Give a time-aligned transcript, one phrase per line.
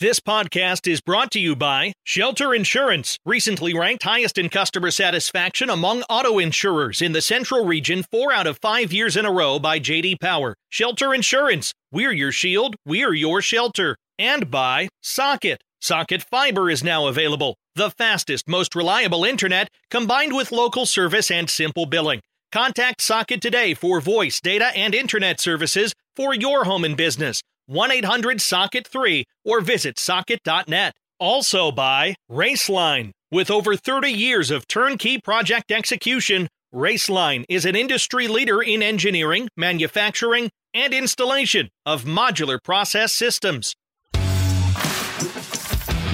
[0.00, 5.70] This podcast is brought to you by Shelter Insurance, recently ranked highest in customer satisfaction
[5.70, 9.60] among auto insurers in the Central Region 4 out of 5 years in a row
[9.60, 10.56] by JD Power.
[10.70, 13.96] Shelter Insurance, we're your shield, we're your shelter.
[14.18, 15.60] And by Socket.
[15.80, 21.48] Socket Fiber is now available, the fastest, most reliable internet combined with local service and
[21.48, 22.22] simple billing.
[22.50, 27.40] Contact Socket today for voice, data, and internet services for your home and business.
[27.66, 30.94] 1 800 Socket 3 or visit socket.net.
[31.18, 33.12] Also by Raceline.
[33.30, 39.48] With over 30 years of turnkey project execution, Raceline is an industry leader in engineering,
[39.56, 43.74] manufacturing, and installation of modular process systems.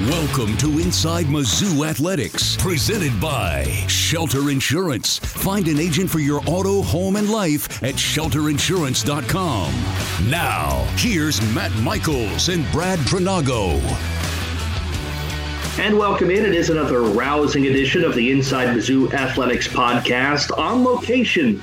[0.06, 5.19] Welcome to Inside Mizzou Athletics, presented by Shelter Insurance.
[5.19, 10.31] Find an agent for your auto, home, and life at shelterinsurance.com.
[10.31, 13.81] Now, here's Matt Michaels and Brad Trinago.
[15.81, 16.44] And welcome in.
[16.44, 21.60] It is another rousing edition of the Inside Mizzou Athletics podcast on location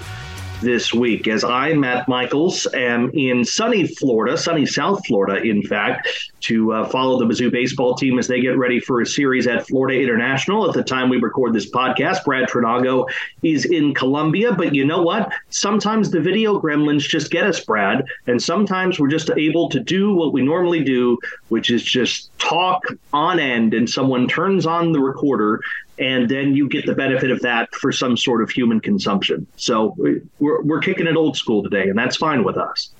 [0.65, 6.09] this week as I, Matt Michaels, am in sunny Florida, sunny South Florida, in fact,
[6.41, 9.67] to uh, follow the Mizzou baseball team as they get ready for a series at
[9.67, 10.67] Florida International.
[10.67, 13.07] At the time we record this podcast, Brad Trinago
[13.43, 14.51] is in Columbia.
[14.53, 15.31] But you know what?
[15.49, 18.03] Sometimes the video gremlins just get us, Brad.
[18.27, 21.17] And sometimes we're just able to do what we normally do,
[21.49, 22.83] which is just talk
[23.13, 25.61] on end, and someone turns on the recorder
[25.97, 29.47] and then you get the benefit of that for some sort of human consumption.
[29.55, 29.95] So
[30.39, 32.91] we're, we're kicking it old school today, and that's fine with us.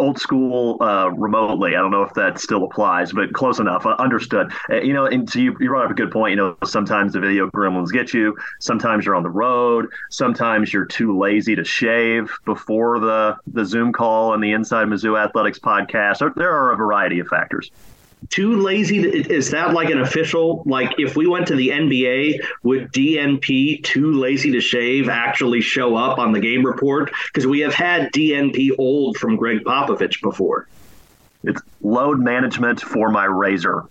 [0.00, 1.76] Old school uh, remotely.
[1.76, 3.86] I don't know if that still applies, but close enough.
[3.86, 4.52] Uh, understood.
[4.68, 6.30] Uh, you know, and so you, you brought up a good point.
[6.30, 8.36] You know, sometimes the video gremlins get you.
[8.58, 9.86] Sometimes you're on the road.
[10.10, 15.16] Sometimes you're too lazy to shave before the the Zoom call and the Inside Mizzou
[15.16, 16.18] Athletics podcast.
[16.18, 17.70] There, there are a variety of factors
[18.30, 22.38] too lazy to, is that like an official like if we went to the nba
[22.62, 27.12] would dnp too lazy to shave actually show up on the game report?
[27.26, 30.68] Because we have had dnp old from greg popovich before.
[31.42, 33.84] It's load management for my razor.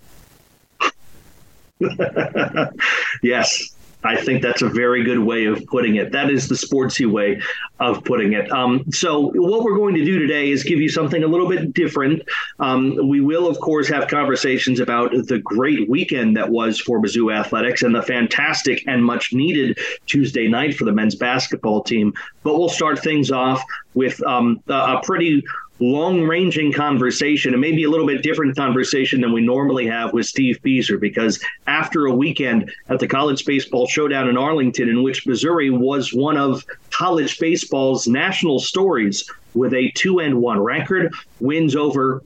[3.21, 6.11] Yes I think that's a very good way of putting it.
[6.11, 7.41] That is the sportsy way
[7.79, 8.51] of putting it.
[8.51, 11.73] Um, so, what we're going to do today is give you something a little bit
[11.73, 12.21] different.
[12.59, 17.33] Um, we will, of course, have conversations about the great weekend that was for Mizzou
[17.33, 22.13] athletics and the fantastic and much needed Tuesday night for the men's basketball team.
[22.43, 23.63] But we'll start things off
[23.93, 25.43] with um, a pretty
[25.79, 30.25] long ranging conversation and maybe a little bit different conversation than we normally have with
[30.25, 35.25] Steve Bieser because after a weekend at the College Baseball Showdown in Arlington, in which
[35.25, 41.75] Missouri was one of college baseball's national stories with a two and one record, wins
[41.75, 42.21] over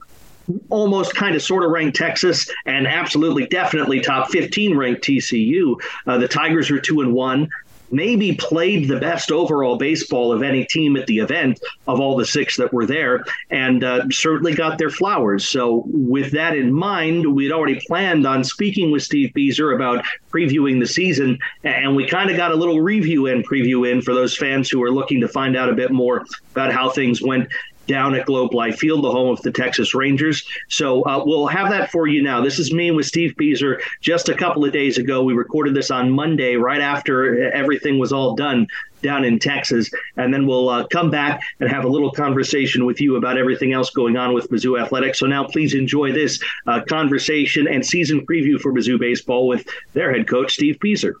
[0.70, 5.76] almost kind of sort of ranked Texas and absolutely definitely top 15 ranked TCU.
[6.06, 7.48] Uh, the Tigers are two and one
[7.90, 12.26] maybe played the best overall baseball of any team at the event of all the
[12.26, 15.48] six that were there, and uh, certainly got their flowers.
[15.48, 20.80] So, with that in mind, we'd already planned on speaking with Steve Bieser about previewing
[20.80, 24.36] the season, and we kind of got a little review and preview in for those
[24.36, 27.48] fans who are looking to find out a bit more about how things went
[27.88, 30.46] down at Globe Life Field, the home of the Texas Rangers.
[30.68, 32.40] So uh, we'll have that for you now.
[32.40, 33.80] This is me with Steve Bieser.
[34.00, 38.12] Just a couple of days ago, we recorded this on Monday, right after everything was
[38.12, 38.68] all done
[39.02, 39.90] down in Texas.
[40.16, 43.72] And then we'll uh, come back and have a little conversation with you about everything
[43.72, 45.18] else going on with Mizzou Athletics.
[45.18, 50.12] So now please enjoy this uh, conversation and season preview for Mizzou Baseball with their
[50.12, 51.14] head coach, Steve Bieser.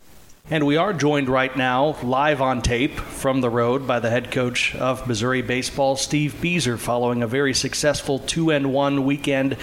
[0.50, 4.30] And we are joined right now, live on tape from the road, by the head
[4.30, 9.58] coach of Missouri baseball, Steve Bieser, following a very successful two and one weekend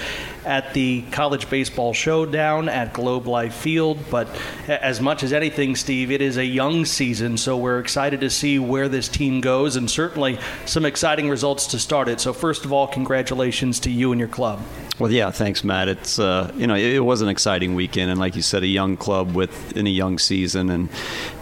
[0.46, 3.98] at the College Baseball Showdown at Globe Life Field.
[4.12, 4.28] But
[4.68, 8.60] as much as anything, Steve, it is a young season, so we're excited to see
[8.60, 10.38] where this team goes, and certainly
[10.68, 12.22] some exciting results to start it.
[12.22, 14.62] So, first of all, congratulations to you and your club.
[14.98, 15.90] Well, yeah, thanks, Matt.
[15.90, 18.96] It's uh, you know it, was an exciting weekend, and like you said, a young
[18.96, 20.90] club with in a young season, and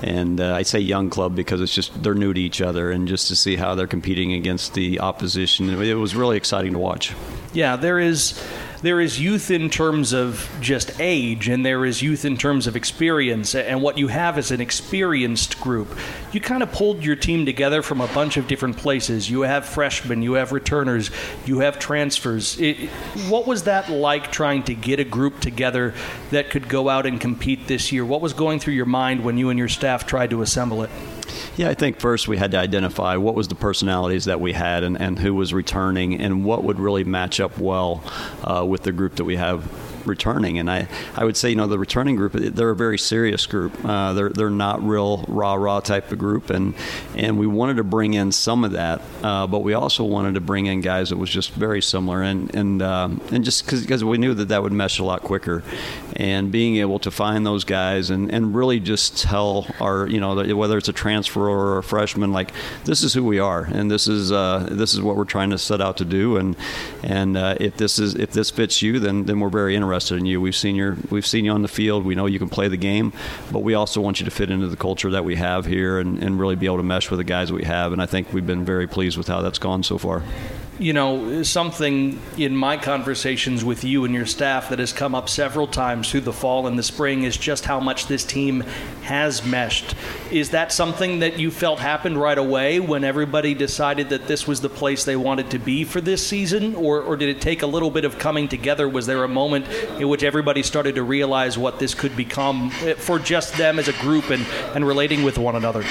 [0.01, 3.07] and uh, I say young club because it's just they're new to each other, and
[3.07, 7.13] just to see how they're competing against the opposition, it was really exciting to watch.
[7.53, 8.41] Yeah, there is
[8.83, 12.75] there is youth in terms of just age, and there is youth in terms of
[12.75, 13.55] experience.
[13.55, 15.97] And what you have is an experienced group.
[16.33, 19.29] You kind of pulled your team together from a bunch of different places.
[19.29, 21.11] You have freshmen, you have returners,
[21.45, 22.59] you have transfers.
[22.59, 22.89] It,
[23.29, 25.93] what was that like trying to get a group together
[26.31, 28.05] that could go out and compete this year?
[28.05, 30.89] What was going through your mind when you and your staff tried to assemble it?
[31.55, 34.83] Yeah, I think first we had to identify what was the personalities that we had
[34.83, 38.03] and, and who was returning and what would really match up well
[38.43, 39.69] uh, with the group that we have
[40.05, 40.59] returning.
[40.59, 43.73] And I, I would say, you know, the returning group, they're a very serious group.
[43.83, 46.49] Uh, they're, they're not real rah rah type of group.
[46.49, 46.75] And,
[47.15, 50.41] and we wanted to bring in some of that, uh, but we also wanted to
[50.41, 52.21] bring in guys that was just very similar.
[52.21, 55.63] And, and, uh, and just because we knew that that would mesh a lot quicker.
[56.15, 60.55] And being able to find those guys and, and really just tell our, you know,
[60.55, 62.51] whether it's a transfer or a freshman, like,
[62.85, 63.63] this is who we are.
[63.63, 66.37] And this is, uh, this is what we're trying to set out to do.
[66.37, 66.55] And,
[67.01, 70.17] and uh, if this is, if this fits you, then, then we're very interested interested
[70.17, 70.41] in you.
[70.41, 72.03] We've seen your we've seen you on the field.
[72.03, 73.13] We know you can play the game,
[73.51, 76.23] but we also want you to fit into the culture that we have here and,
[76.23, 77.93] and really be able to mesh with the guys we have.
[77.93, 80.23] And I think we've been very pleased with how that's gone so far
[80.79, 85.29] you know, something in my conversations with you and your staff that has come up
[85.29, 88.61] several times through the fall and the spring is just how much this team
[89.03, 89.93] has meshed.
[90.31, 94.61] Is that something that you felt happened right away when everybody decided that this was
[94.61, 96.75] the place they wanted to be for this season?
[96.75, 98.89] Or, or did it take a little bit of coming together?
[98.89, 99.67] Was there a moment
[99.99, 103.93] in which everybody started to realize what this could become for just them as a
[103.93, 104.43] group and,
[104.73, 105.83] and relating with one another?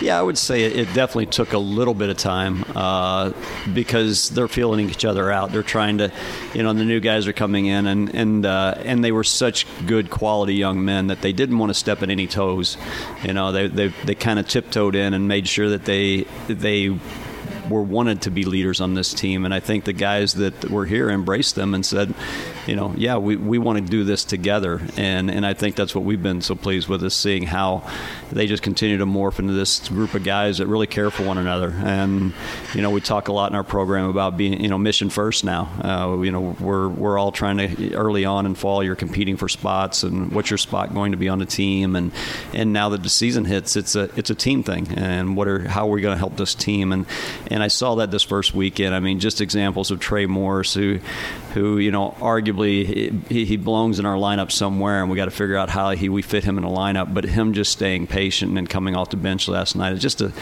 [0.00, 3.32] Yeah, I would say it definitely took a little bit of time uh,
[3.74, 5.52] because they're feeling each other out.
[5.52, 6.10] They're trying to,
[6.54, 9.66] you know, the new guys are coming in, and and uh, and they were such
[9.86, 12.78] good quality young men that they didn't want to step in any toes.
[13.22, 16.98] You know, they they they kind of tiptoed in and made sure that they they
[17.68, 19.44] were wanted to be leaders on this team.
[19.44, 22.14] And I think the guys that were here embraced them and said,
[22.70, 24.80] you know, yeah, we, we want to do this together.
[24.96, 27.82] And, and I think that's what we've been so pleased with is seeing how
[28.30, 31.36] they just continue to morph into this group of guys that really care for one
[31.36, 31.70] another.
[31.70, 32.32] And,
[32.72, 35.42] you know, we talk a lot in our program about being, you know, mission first
[35.42, 35.62] now.
[35.82, 39.48] Uh, you know, we're, we're all trying to, early on in fall, you're competing for
[39.48, 41.96] spots and what's your spot going to be on the team.
[41.96, 42.12] And,
[42.54, 44.86] and now that the season hits, it's a, it's a team thing.
[44.96, 46.92] And what are, how are we going to help this team?
[46.92, 47.04] And,
[47.48, 48.94] and I saw that this first weekend.
[48.94, 51.00] I mean, just examples of Trey Morris, who,
[51.52, 55.30] who you know arguably he, he belongs in our lineup somewhere, and we got to
[55.30, 57.12] figure out how he we fit him in a lineup.
[57.12, 60.32] But him just staying patient and coming off the bench last night is just a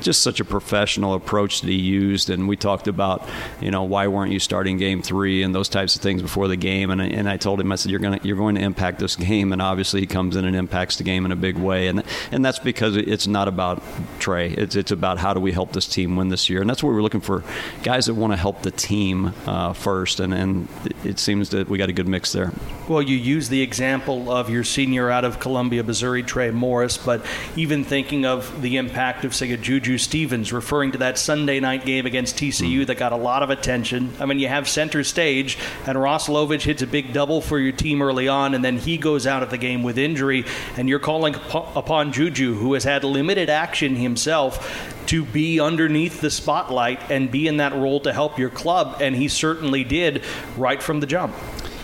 [0.00, 2.30] just such a professional approach that he used.
[2.30, 3.28] And we talked about
[3.60, 6.56] you know why weren't you starting game three and those types of things before the
[6.56, 6.90] game.
[6.90, 9.52] And and I told him I said you're gonna you're going to impact this game,
[9.52, 11.88] and obviously he comes in and impacts the game in a big way.
[11.88, 13.82] And and that's because it's not about
[14.18, 14.50] Trey.
[14.50, 16.92] It's it's about how do we help this team win this year, and that's what
[16.92, 17.44] we're looking for
[17.82, 20.20] guys that want to help the team uh, first.
[20.20, 20.57] And and
[21.04, 22.52] it seems that we got a good mix there.
[22.88, 27.24] Well, you use the example of your senior out of Columbia, Missouri, Trey Morris, but
[27.56, 31.84] even thinking of the impact of, say, a Juju Stevens, referring to that Sunday night
[31.84, 32.86] game against TCU mm.
[32.86, 34.12] that got a lot of attention.
[34.18, 37.72] I mean, you have center stage, and Ross Lovich hits a big double for your
[37.72, 40.44] team early on, and then he goes out of the game with injury,
[40.76, 46.30] and you're calling upon Juju, who has had limited action himself, to be underneath the
[46.30, 50.22] spotlight and be in that role to help your club, and he certainly did
[50.56, 51.34] right from the jump.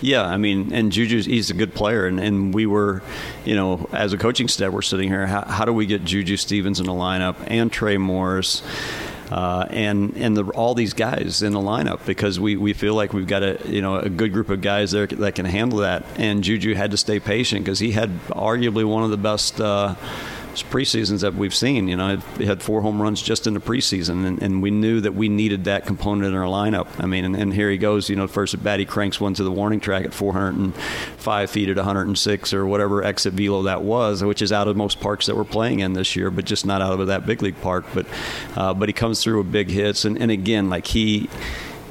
[0.01, 3.01] Yeah, I mean, and Juju, he's a good player, and, and we were,
[3.43, 5.25] you know, as a coaching staff, we're sitting here.
[5.25, 8.61] How, how do we get Juju Stevens in the lineup and Trey Morris?
[9.31, 13.11] Uh, and and the, all these guys in the lineup because we, we feel like
[13.11, 16.05] we've got a you know a good group of guys there that can handle that.
[16.17, 19.59] And Juju had to stay patient because he had arguably one of the best.
[19.59, 19.95] Uh,
[20.63, 21.87] preseasons that we've seen.
[21.87, 25.01] You know, he had four home runs just in the preseason, and, and we knew
[25.01, 26.87] that we needed that component in our lineup.
[26.99, 28.09] I mean, and, and, here he goes.
[28.09, 31.69] You know, first at bat, he cranks one to the warning track at 405 feet
[31.69, 35.35] at 106 or whatever exit velo that was, which is out of most parks that
[35.35, 37.85] we're playing in this year, but just not out of that big league park.
[37.93, 38.05] But
[38.55, 41.29] uh, but he comes through with big hits, and, and again, like he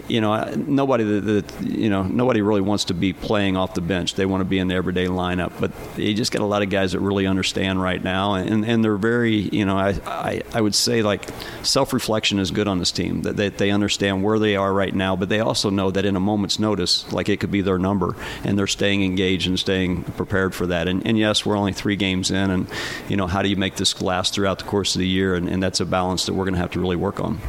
[0.09, 4.15] you know, nobody that, you know nobody really wants to be playing off the bench.
[4.15, 5.53] They want to be in the everyday lineup.
[5.59, 8.85] But you just got a lot of guys that really understand right now, and, and
[8.85, 11.29] they're very, you know, I, I, I would say like
[11.63, 13.23] self reflection is good on this team.
[13.23, 16.17] That they, they understand where they are right now, but they also know that in
[16.17, 20.05] a moment's notice, like it could be their number, and they're staying engaged and staying
[20.05, 20.89] prepared for that.
[20.89, 22.69] And, and yes, we're only three games in, and
[23.09, 25.35] you know, how do you make this last throughout the course of the year?
[25.35, 27.41] And, and that's a balance that we're going to have to really work on.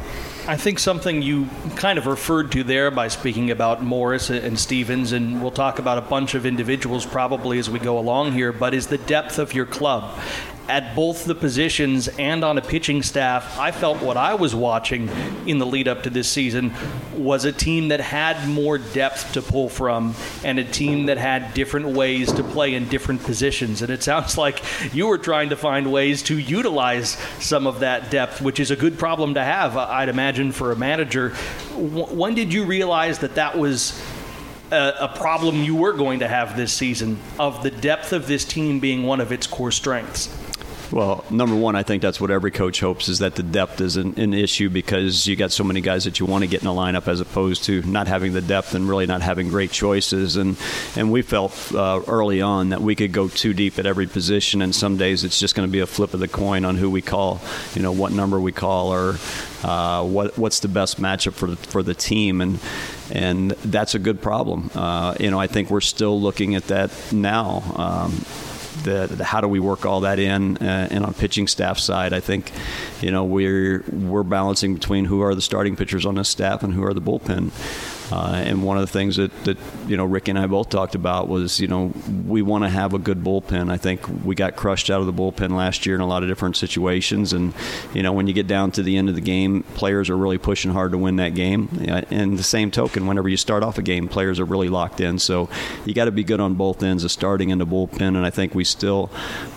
[0.48, 5.10] I think something you kind of referred to there by speaking about Morris and Stevens,
[5.10, 8.72] and we'll talk about a bunch of individuals probably as we go along here, but
[8.72, 10.16] is the depth of your club
[10.68, 15.08] at both the positions and on a pitching staff, I felt what I was watching
[15.46, 16.72] in the lead up to this season
[17.14, 21.54] was a team that had more depth to pull from and a team that had
[21.54, 23.82] different ways to play in different positions.
[23.82, 28.10] And it sounds like you were trying to find ways to utilize some of that
[28.10, 31.30] depth, which is a good problem to have, uh, I'd imagine, for a manager.
[31.74, 34.00] When did you realize that that was
[34.70, 38.44] a, a, problem you were going to have this season of the depth of this
[38.44, 40.28] team being one of its core strengths?
[40.92, 43.96] Well, number one, I think that's what every coach hopes is that the depth is
[43.96, 46.68] an, an, issue because you got so many guys that you want to get in
[46.68, 50.36] a lineup as opposed to not having the depth and really not having great choices.
[50.36, 50.56] And
[50.94, 54.62] and we felt uh, early on that we could go too deep at every position,
[54.62, 56.88] and some days it's just going to be a flip of the coin on who
[56.88, 57.40] we call,
[57.74, 59.16] you know, what number we call or
[59.64, 62.60] uh, what what's the best matchup for the, for the team and
[63.10, 64.70] and that's a good problem.
[64.74, 67.62] Uh, you know, I think we're still looking at that now.
[67.76, 68.24] Um,
[68.86, 72.12] the, the, how do we work all that in uh, and on pitching staff side?
[72.12, 72.50] I think
[73.02, 76.72] you know we're we're balancing between who are the starting pitchers on this staff and
[76.72, 77.50] who are the bullpen
[78.12, 80.94] uh, and one of the things that, that you know Rick and I both talked
[80.94, 81.92] about was you know
[82.26, 83.70] we want to have a good bullpen.
[83.70, 86.28] I think we got crushed out of the bullpen last year in a lot of
[86.28, 87.52] different situations, and
[87.94, 90.38] you know when you get down to the end of the game, players are really
[90.38, 91.68] pushing hard to win that game.
[92.10, 95.18] And the same token, whenever you start off a game, players are really locked in.
[95.18, 95.48] So
[95.84, 98.00] you got to be good on both ends of starting in the bullpen.
[98.00, 99.10] And I think we still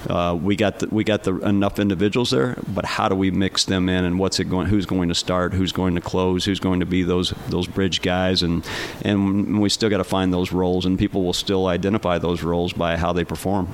[0.09, 3.65] uh, we got the, we got the, enough individuals there, but how do we mix
[3.65, 4.67] them in and what's it going?
[4.67, 5.53] Who's going to start?
[5.53, 6.45] Who's going to close?
[6.45, 8.38] Who's going to be those those bridge guys?
[8.39, 8.65] Guys, and
[9.03, 12.73] and we still got to find those roles, and people will still identify those roles
[12.73, 13.67] by how they perform.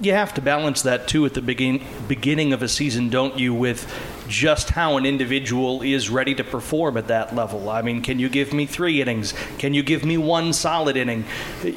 [0.00, 3.52] You have to balance that too at the begin, beginning of a season, don't you,
[3.52, 3.86] with
[4.30, 7.68] just how an individual is ready to perform at that level.
[7.68, 9.34] I mean, can you give me three innings?
[9.58, 11.24] Can you give me one solid inning?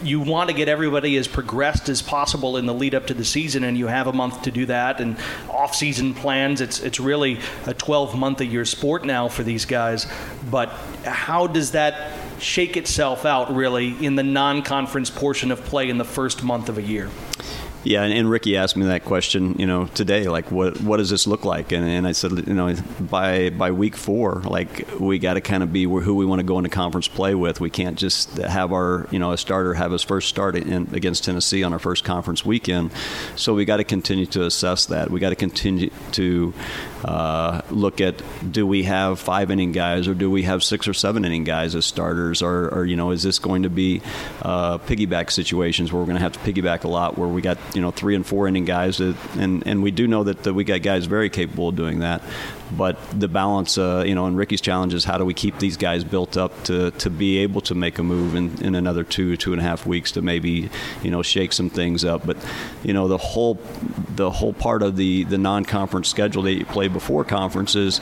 [0.03, 3.25] You want to get everybody as progressed as possible in the lead up to the
[3.25, 5.01] season, and you have a month to do that.
[5.01, 5.17] And
[5.49, 10.05] off-season plans, it's it's really a 12 month a year sport now for these guys.
[10.51, 10.69] But
[11.03, 16.05] how does that shake itself out really in the non-conference portion of play in the
[16.05, 17.09] first month of a year?
[17.83, 20.27] Yeah, and, and, Ricky asked me that question, you know, today.
[20.27, 21.73] Like, what what does this look like?
[21.73, 25.63] And, and I said, you know, by by week four, like we got to kind
[25.63, 27.59] of be who we want to go into conference play with.
[27.59, 31.25] We can't just have our, you know, a starter have his first start in, against
[31.25, 32.91] Tennessee on our first conference weekend.
[33.35, 35.11] So we got to continue to assess that.
[35.11, 36.53] We got to continue to
[37.03, 40.93] uh, look at do we have five inning guys or do we have six or
[40.93, 44.01] seven inning guys as starters, or, or you know, is this going to be
[44.41, 47.57] uh, piggyback situations where we're going to have to piggyback a lot, where we got
[47.75, 50.53] you know three and four inning guys, that, and and we do know that, that
[50.53, 52.21] we got guys very capable of doing that.
[52.77, 55.77] But the balance, uh, you know, and Ricky's challenge is how do we keep these
[55.77, 59.37] guys built up to, to be able to make a move in, in another two,
[59.37, 60.69] two and a half weeks to maybe,
[61.03, 62.25] you know, shake some things up.
[62.25, 62.37] But,
[62.83, 63.59] you know, the whole
[64.15, 67.99] the whole part of the, the non conference schedule that you play before conferences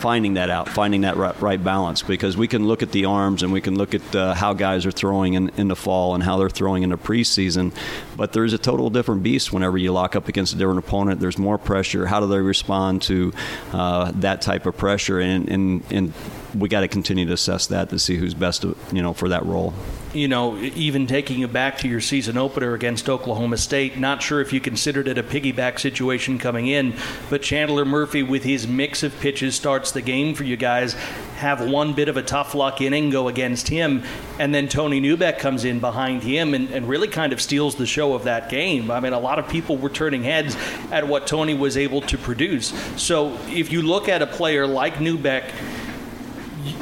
[0.00, 2.02] finding that out, finding that right, right, balance.
[2.02, 4.86] Because we can look at the arms and we can look at uh, how guys
[4.86, 7.74] are throwing in, in, the fall and how they're throwing in the preseason.
[8.16, 11.20] But there's a total different beast whenever you lock up against a different opponent.
[11.20, 12.06] There's more pressure.
[12.06, 13.32] How do they respond to
[13.72, 15.20] uh, that type of pressure?
[15.20, 16.12] And, and, and
[16.54, 19.44] we got to continue to assess that to see who's best, you know, for that
[19.44, 19.74] role.
[20.12, 24.40] You know, even taking you back to your season opener against Oklahoma State, not sure
[24.40, 26.94] if you considered it a piggyback situation coming in,
[27.28, 30.94] but Chandler Murphy with his mix of pitches starts the game for you guys.
[31.36, 34.02] Have one bit of a tough luck inning go against him,
[34.40, 37.86] and then Tony Neubeck comes in behind him and, and really kind of steals the
[37.86, 38.90] show of that game.
[38.90, 40.56] I mean, a lot of people were turning heads
[40.90, 42.72] at what Tony was able to produce.
[43.00, 45.52] So if you look at a player like Neubeck,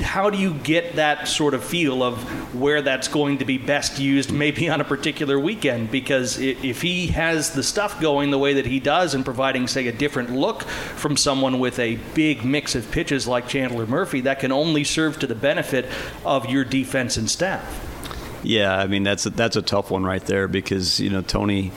[0.02, 2.18] how do you get that sort of feel of
[2.54, 5.90] where that's going to be best used maybe on a particular weekend?
[5.90, 9.86] Because if he has the stuff going the way that he does and providing say
[9.86, 14.40] a different look from someone with a big mix of pitches like Chandler Murphy that
[14.40, 15.86] can only serve to the benefit
[16.24, 17.84] of your defense and staff.
[18.42, 21.72] Yeah I mean that's a, that's a tough one right there because you know Tony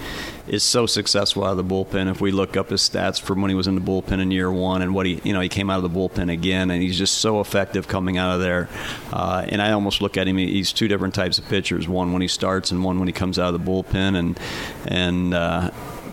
[0.51, 2.12] is so successful out of the bullpen.
[2.12, 4.51] If we look up his stats from when he was in the bullpen in year
[4.51, 6.98] one and what he, you know, he came out of the bullpen again, and he's
[6.98, 8.67] just so effective coming out of there.
[9.13, 11.88] Uh, and I almost look at him; he's two different types of pitchers.
[11.88, 14.20] One when he starts, and one when he comes out of the bullpen.
[14.20, 14.39] And
[14.86, 15.72] and uh,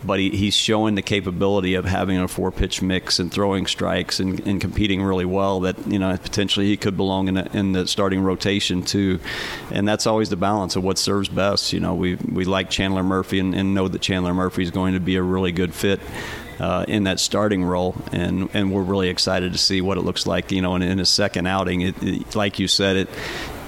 [0.09, 4.19] but he, he's showing the capability of having a four pitch mix and throwing strikes
[4.19, 7.73] and, and, competing really well that you know potentially he could belong in, a, in
[7.73, 9.21] the starting rotation too.
[9.71, 11.73] And that's always the balance of what serves best.
[11.75, 14.95] You know we we like Chandler Murphy and, and know that Chandler Murphy is going
[14.95, 16.01] to be a really good fit
[16.59, 20.27] uh, in that starting role, and and we're really excited to see what it looks
[20.27, 20.51] like.
[20.51, 23.09] You know, in, in his second outing, it, it, like you said, it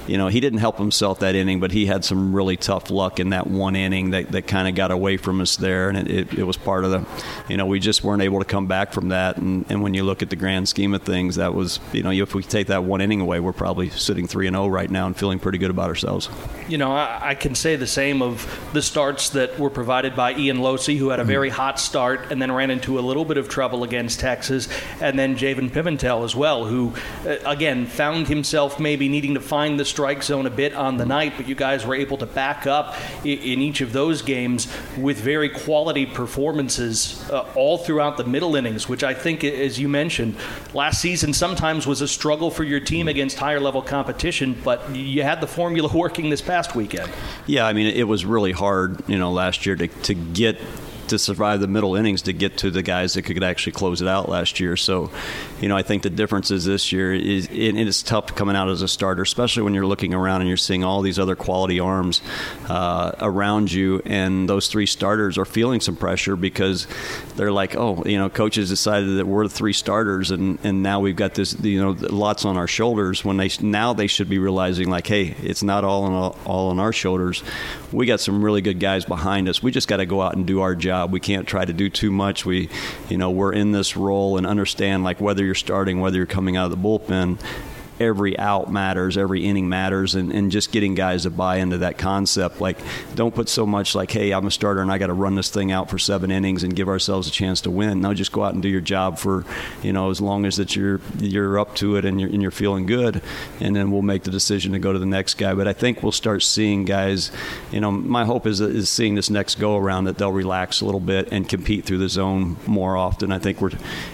[0.07, 3.19] you know, he didn't help himself that inning, but he had some really tough luck
[3.19, 5.89] in that one inning that, that kind of got away from us there.
[5.89, 7.05] And it, it, it, was part of the,
[7.47, 9.37] you know, we just weren't able to come back from that.
[9.37, 12.11] And, and when you look at the grand scheme of things, that was, you know,
[12.11, 15.05] if we take that one inning away, we're probably sitting 3 and 0 right now
[15.05, 16.29] and feeling pretty good about ourselves.
[16.67, 20.33] You know, I, I, can say the same of the starts that were provided by
[20.33, 23.37] Ian Lohse, who had a very hot start and then ran into a little bit
[23.37, 24.67] of trouble against Texas,
[24.99, 26.93] and then Javen Pimentel as well, who,
[27.25, 31.05] uh, again, found himself maybe needing to find the strike zone a bit on the
[31.05, 35.19] night, but you guys were able to back up in each of those games with
[35.19, 40.35] very quality performances uh, all throughout the middle innings, which I think, as you mentioned,
[40.73, 45.23] last season sometimes was a struggle for your team against higher level competition, but you
[45.23, 47.11] had the formula working this past weekend.
[47.45, 50.57] Yeah, I mean, it was really hard, you know, last year to, to get
[51.11, 54.07] to survive the middle innings to get to the guys that could actually close it
[54.07, 54.75] out last year.
[54.75, 55.11] So,
[55.61, 58.55] you know, I think the difference is this year is it, it is tough coming
[58.55, 61.35] out as a starter, especially when you're looking around and you're seeing all these other
[61.35, 62.21] quality arms
[62.67, 66.87] uh, around you, and those three starters are feeling some pressure because
[67.35, 70.99] they're like, oh, you know, coaches decided that we're the three starters, and, and now
[70.99, 73.25] we've got this, you know, lots on our shoulders.
[73.25, 76.79] When they now they should be realizing like, hey, it's not all on all on
[76.79, 77.43] our shoulders.
[77.91, 79.61] We got some really good guys behind us.
[79.61, 81.11] We just got to go out and do our job job.
[81.11, 82.45] We can't try to do too much.
[82.45, 82.69] We,
[83.09, 86.57] you know, we're in this role and understand like whether you're starting, whether you're coming
[86.57, 87.39] out of the bullpen,
[87.99, 91.97] every out matters, every inning matters, and, and just getting guys to buy into that
[91.97, 92.61] concept.
[92.61, 92.77] Like,
[93.15, 95.49] don't put so much like, hey, I'm a starter and I got to run this
[95.49, 98.01] thing out for seven innings and give ourselves a chance to win.
[98.01, 99.45] No, just go out and do your job for,
[99.81, 102.51] you know, as long as that you're you're up to it and you're and you're
[102.51, 103.21] feeling good,
[103.59, 105.53] and then we'll make the decision to go to the next guy.
[105.53, 107.31] But I think we'll start seeing guys.
[107.71, 110.85] You know, my hope is is seeing this next go around that they'll relax a
[110.85, 113.31] little bit and compete through the zone more often.
[113.31, 113.71] I think we're,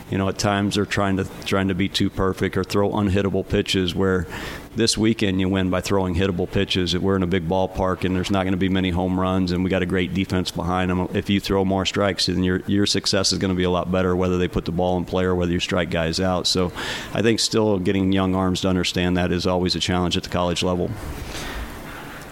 [0.10, 3.48] you know, at times they're trying to trying to be too perfect or throw unhittable
[3.48, 4.26] pitches pitches where
[4.76, 6.98] this weekend you win by throwing hittable pitches.
[6.98, 9.64] We're in a big ballpark and there's not going to be many home runs, and
[9.64, 11.08] we got a great defense behind them.
[11.14, 13.92] If you throw more strikes, then your your success is going to be a lot
[13.92, 16.48] better, whether they put the ball in play or whether you strike guys out.
[16.48, 16.72] So,
[17.14, 20.30] I think still getting young arms to understand that is always a challenge at the
[20.30, 20.90] college level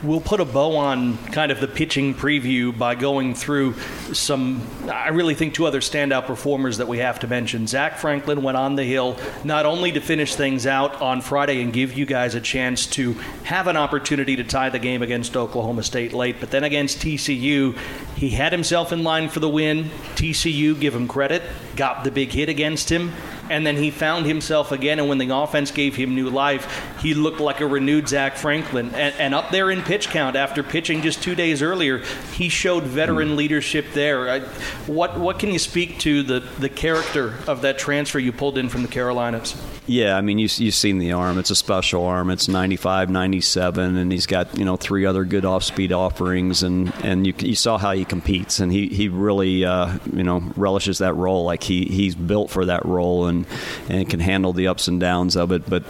[0.05, 3.73] we'll put a bow on kind of the pitching preview by going through
[4.13, 7.67] some, I really think, two other standout performers that we have to mention.
[7.67, 11.73] Zach Franklin went on the hill not only to finish things out on Friday and
[11.73, 13.13] give you guys a chance to
[13.43, 17.77] have an opportunity to tie the game against Oklahoma State late, but then against TCU,
[18.15, 19.85] he had himself in line for the win.
[20.15, 21.43] TCU, give him credit,
[21.75, 23.11] got the big hit against him
[23.49, 24.99] and then he found himself again.
[24.99, 28.87] And when the offense gave him new life, he looked like a renewed Zach Franklin.
[28.95, 31.99] And, and up there in pitch count after pitching just two days earlier,
[32.33, 33.35] he showed veteran mm.
[33.35, 34.27] leadership there.
[34.27, 34.39] I,
[34.87, 38.69] what what can you speak to the the character of that transfer you pulled in
[38.69, 39.55] from the Carolinas?
[39.87, 41.37] Yeah, I mean, you, you've seen the arm.
[41.37, 42.31] It's a special arm.
[42.31, 46.63] It's 95, 97, and he's got, you know, three other good off speed offerings.
[46.63, 48.59] And, and you, you saw how he competes.
[48.59, 51.43] And he, he really, uh, you know, relishes that role.
[51.43, 53.45] Like he, he's built for that role and,
[53.87, 55.69] and can handle the ups and downs of it.
[55.69, 55.83] But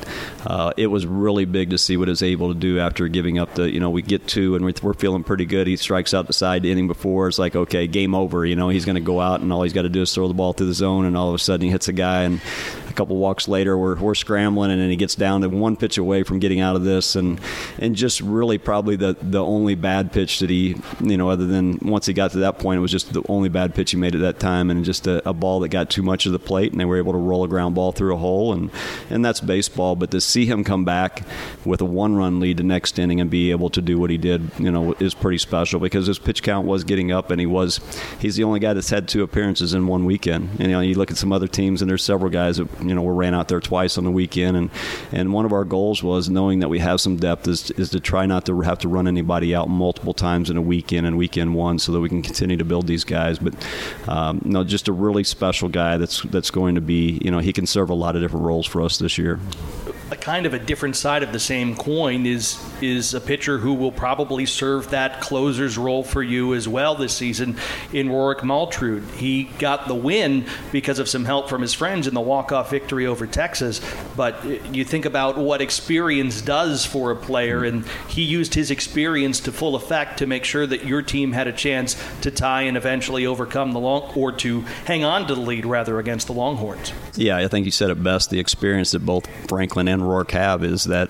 [0.46, 3.56] uh, it was really big to see what he's able to do after giving up
[3.56, 5.68] the, you know, we get two and we're feeling pretty good.
[5.68, 7.28] He strikes out the side the inning before.
[7.28, 8.46] It's like, okay, game over.
[8.46, 10.28] You know, he's going to go out and all he's got to do is throw
[10.28, 11.06] the ball through the zone.
[11.06, 12.24] And all of a sudden he hits a guy.
[12.24, 12.42] And
[12.96, 16.24] couple walks later, we're, we're scrambling, and then he gets down to one pitch away
[16.24, 17.40] from getting out of this, and
[17.80, 21.80] and just really probably the the only bad pitch that he, you know, other than
[21.82, 24.16] once he got to that point, it was just the only bad pitch he made
[24.16, 26.72] at that time, and just a, a ball that got too much of the plate,
[26.72, 28.72] and they were able to roll a ground ball through a hole, and
[29.10, 29.96] and that's baseball.
[29.96, 31.24] But to see him come back
[31.66, 34.50] with a one-run lead the next inning and be able to do what he did,
[34.58, 37.80] you know, is pretty special because his pitch count was getting up, and he was
[38.20, 40.50] he's the only guy that's had two appearances in one weekend.
[40.60, 42.96] And you know, you look at some other teams, and there's several guys that you
[42.96, 44.70] know we ran out there twice on the weekend, and
[45.12, 48.00] and one of our goals was knowing that we have some depth is is to
[48.00, 51.56] try not to have to run anybody out multiple times in a weekend and weekend
[51.56, 53.40] one, so that we can continue to build these guys.
[53.40, 53.54] But
[54.08, 57.54] um, no, just a really special guy that's that's going to be you know he
[57.54, 59.40] can serve a lot of different roles for us this year
[60.12, 63.74] a kind of a different side of the same coin is is a pitcher who
[63.74, 67.58] will probably serve that closer's role for you as well this season
[67.92, 69.10] in Rorik Maltrud.
[69.16, 73.08] He got the win because of some help from his friends in the walk-off victory
[73.08, 73.82] over Texas,
[74.16, 79.40] but you think about what experience does for a player and he used his experience
[79.42, 82.78] to full effect to make sure that your team had a chance to tie and
[82.78, 86.94] eventually overcome the long or to hang on to the lead rather against the Longhorns.
[87.16, 88.30] Yeah, I think you said it best.
[88.30, 91.10] The experience that both Franklin and and Rorik have is that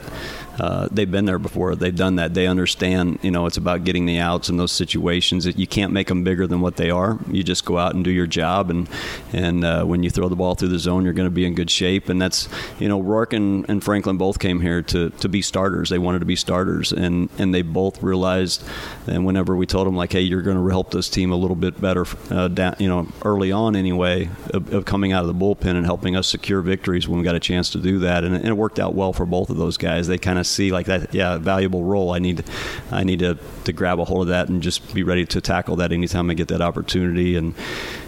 [0.59, 1.75] uh, they've been there before.
[1.75, 2.33] They've done that.
[2.33, 3.19] They understand.
[3.21, 5.45] You know, it's about getting the outs in those situations.
[5.45, 7.19] You can't make them bigger than what they are.
[7.31, 8.89] You just go out and do your job, and
[9.33, 11.55] and uh, when you throw the ball through the zone, you're going to be in
[11.55, 12.09] good shape.
[12.09, 12.47] And that's
[12.79, 15.89] you know, Rorik and, and Franklin both came here to, to be starters.
[15.89, 18.63] They wanted to be starters, and and they both realized.
[19.07, 21.55] And whenever we told them like, hey, you're going to help this team a little
[21.55, 25.33] bit better, uh, down, you know, early on anyway, of, of, coming out of the
[25.33, 28.35] bullpen and helping us secure victories when we got a chance to do that, and,
[28.35, 30.07] and it worked out well for both of those guys.
[30.07, 32.13] They kind of see like that, yeah, valuable role.
[32.13, 32.43] I need,
[32.91, 35.77] I need to, to grab a hold of that and just be ready to tackle
[35.77, 37.35] that anytime I get that opportunity.
[37.35, 37.55] And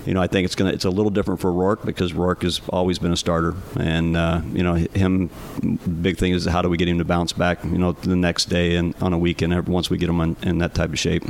[0.06, 2.62] you know, I think it's gonna, it's a little different for Rorik because Rorik has
[2.69, 5.30] always been a starter, and uh, you know, him,
[6.02, 8.45] big thing is how do we get him to bounce back, you know, the next
[8.45, 11.23] day and on a weekend once we get him in, in that type of shape.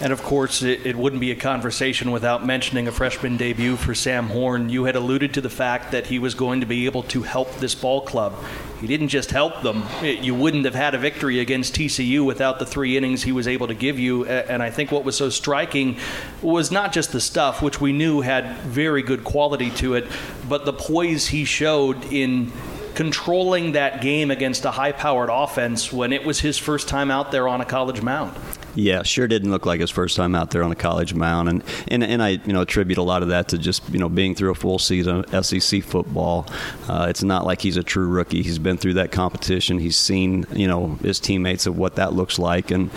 [0.00, 3.94] And of course, it, it, wouldn't be a conversation without mentioning a freshman debut for
[3.94, 4.70] Sam Horn.
[4.70, 7.54] You had alluded to the fact that he was going to be able to help
[7.56, 8.34] this ball club.
[8.80, 9.82] He didn't just help them.
[10.02, 13.66] You wouldn't have had a victory against TCU without the three innings he was able
[13.66, 14.24] to give you.
[14.24, 15.98] And I think what was so striking
[16.40, 20.06] was not just the stuff, which we knew had very good quality to it,
[20.48, 22.50] but the poise he showed in
[22.94, 27.30] controlling that game against a high powered offense when it was his first time out
[27.30, 28.34] there on a college mound.
[28.80, 31.62] Yeah, sure didn't look like his first time out there on a college mound, and
[31.88, 34.34] and, and I you know attribute a lot of that to just you know being
[34.34, 36.46] through a full season of SEC football.
[36.88, 38.42] Uh, it's not like he's a true rookie.
[38.42, 39.78] He's been through that competition.
[39.78, 42.90] He's seen you know his teammates of what that looks like, and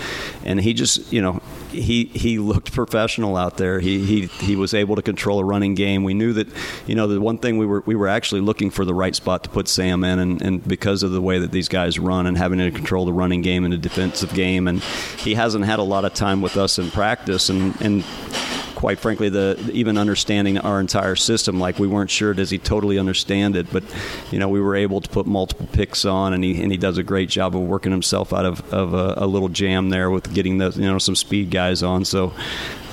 [0.46, 1.42] and he just you know
[1.74, 3.80] he he looked professional out there.
[3.80, 6.04] He he he was able to control a running game.
[6.04, 6.48] We knew that
[6.88, 9.44] you know the one thing we were we were actually looking for the right spot
[9.44, 12.38] to put Sam in, and, and because of the way that these guys run and
[12.38, 14.82] having to control the running game and the defensive game, and
[15.18, 18.04] he hasn't had a lot of time with us in practice, and and
[18.84, 23.00] quite frankly, the even understanding our entire system, like we weren't sure does he totally
[23.00, 23.82] understand it, but
[24.30, 26.98] you know we were able to put multiple picks on, and he and he does
[26.98, 30.34] a great job of working himself out of, of a, a little jam there with
[30.34, 32.04] getting the you know some speed guys on.
[32.04, 32.34] So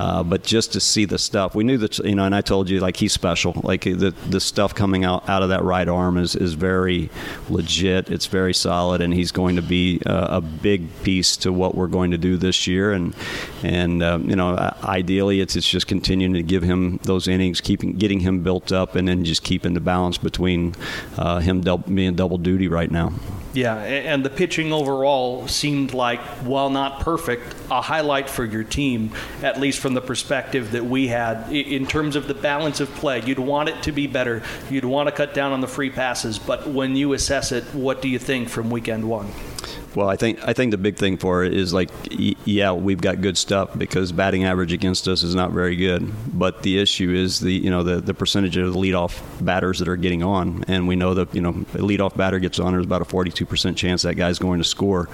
[0.00, 2.70] uh, but just to see the stuff, we knew that you know, and I told
[2.70, 3.52] you like he's special.
[3.62, 7.10] Like the the stuff coming out out of that right arm is is very
[7.50, 8.10] legit.
[8.10, 11.86] It's very solid, and he's going to be uh, a big piece to what we're
[11.86, 12.94] going to do this year.
[12.94, 13.14] And
[13.62, 17.92] and um, you know, ideally, it's it's just continuing to give him those innings, keeping
[17.92, 20.74] getting him built up, and then just keeping the balance between
[21.18, 23.12] uh, him being double duty right now.
[23.52, 29.12] Yeah, and the pitching overall seemed like, while not perfect, a highlight for your team,
[29.42, 33.22] at least from the perspective that we had in terms of the balance of play.
[33.24, 34.42] You'd want it to be better.
[34.70, 38.00] You'd want to cut down on the free passes, but when you assess it, what
[38.00, 39.28] do you think from weekend one?
[39.94, 43.20] Well, I think I think the big thing for it is like, yeah, we've got
[43.20, 46.12] good stuff because batting average against us is not very good.
[46.32, 49.88] But the issue is the you know the, the percentage of the leadoff batters that
[49.88, 52.84] are getting on, and we know that you know a leadoff batter gets on, there's
[52.86, 55.08] about a 42 percent chance that guy's going to score.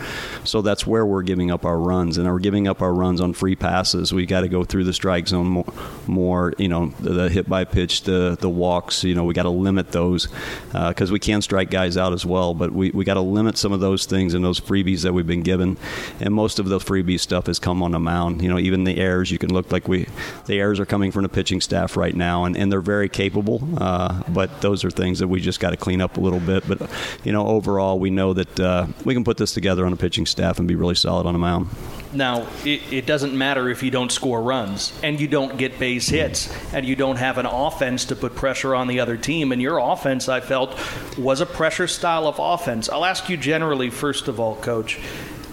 [0.45, 3.33] So that's where we're giving up our runs, and we're giving up our runs on
[3.33, 4.13] free passes.
[4.13, 5.73] We got to go through the strike zone more,
[6.07, 6.53] more.
[6.59, 9.05] You know, the, the hit by pitch, the the walks.
[9.05, 10.29] You know, we got to limit those
[10.73, 13.57] because uh, we can strike guys out as well, but we we got to limit
[13.57, 15.77] some of those things and those freebies that we've been given,
[16.21, 18.43] and most of the freebie stuff has come on the mound.
[18.43, 20.07] You know, even the errors, you can look like we,
[20.47, 23.67] the errors are coming from the pitching staff right now, and, and they're very capable.
[23.79, 26.69] Uh, but those are things that we just got to clean up a little bit.
[26.69, 26.89] But
[27.25, 30.27] you know, overall, we know that uh, we can put this together on a pitching
[30.27, 31.69] staff and be really solid on the mound.
[32.13, 36.09] Now, it, it, doesn't matter if you don't score runs and you don't get base
[36.09, 39.53] hits and you don't have an offense to put pressure on the other team.
[39.53, 40.79] And your offense, I felt,
[41.19, 42.89] was a pressure style of offense.
[42.89, 44.99] I'll ask you generally, first of all, coach.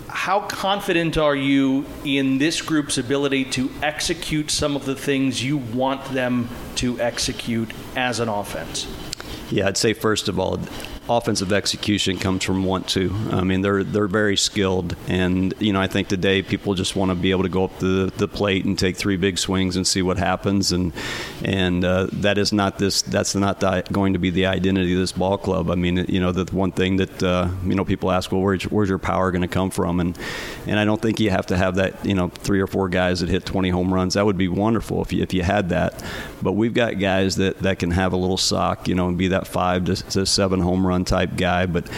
[0.07, 5.57] How confident are you in this group's ability to execute some of the things you
[5.57, 8.87] want them to execute as an offense?
[9.49, 10.59] Yeah, I'd say first of all,
[11.09, 13.13] offensive execution comes from want to.
[13.31, 17.11] I mean, they're they're very skilled, and you know, I think today people just want
[17.11, 19.85] to be able to go up the, the plate and take three big swings and
[19.85, 20.93] see what happens, and
[21.43, 23.01] and uh, that is not this.
[23.01, 25.69] That's not the, going to be the identity of this ball club.
[25.69, 28.63] I mean, you know, the one thing that uh, you know people ask, well, where's
[28.63, 29.99] where's your power going to come from?
[29.99, 30.17] And
[30.67, 32.05] and I don't think you have to have that.
[32.05, 34.13] You know, three or four guys that hit 20 home runs.
[34.13, 36.03] That would be wonderful if you if you had that.
[36.41, 39.29] But we've got guys that that can have a little sock, you know, and be
[39.29, 41.89] that five to, to seven home run run type guy, but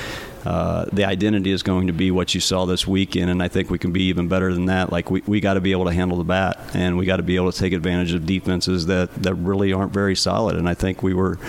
[0.46, 3.72] uh, the identity is going to be what you saw this weekend, and I think
[3.72, 4.92] we can be even better than that.
[4.92, 7.24] Like we, we got to be able to handle the bat, and we got to
[7.24, 10.56] be able to take advantage of defenses that, that really aren't very solid.
[10.56, 11.40] And I think we were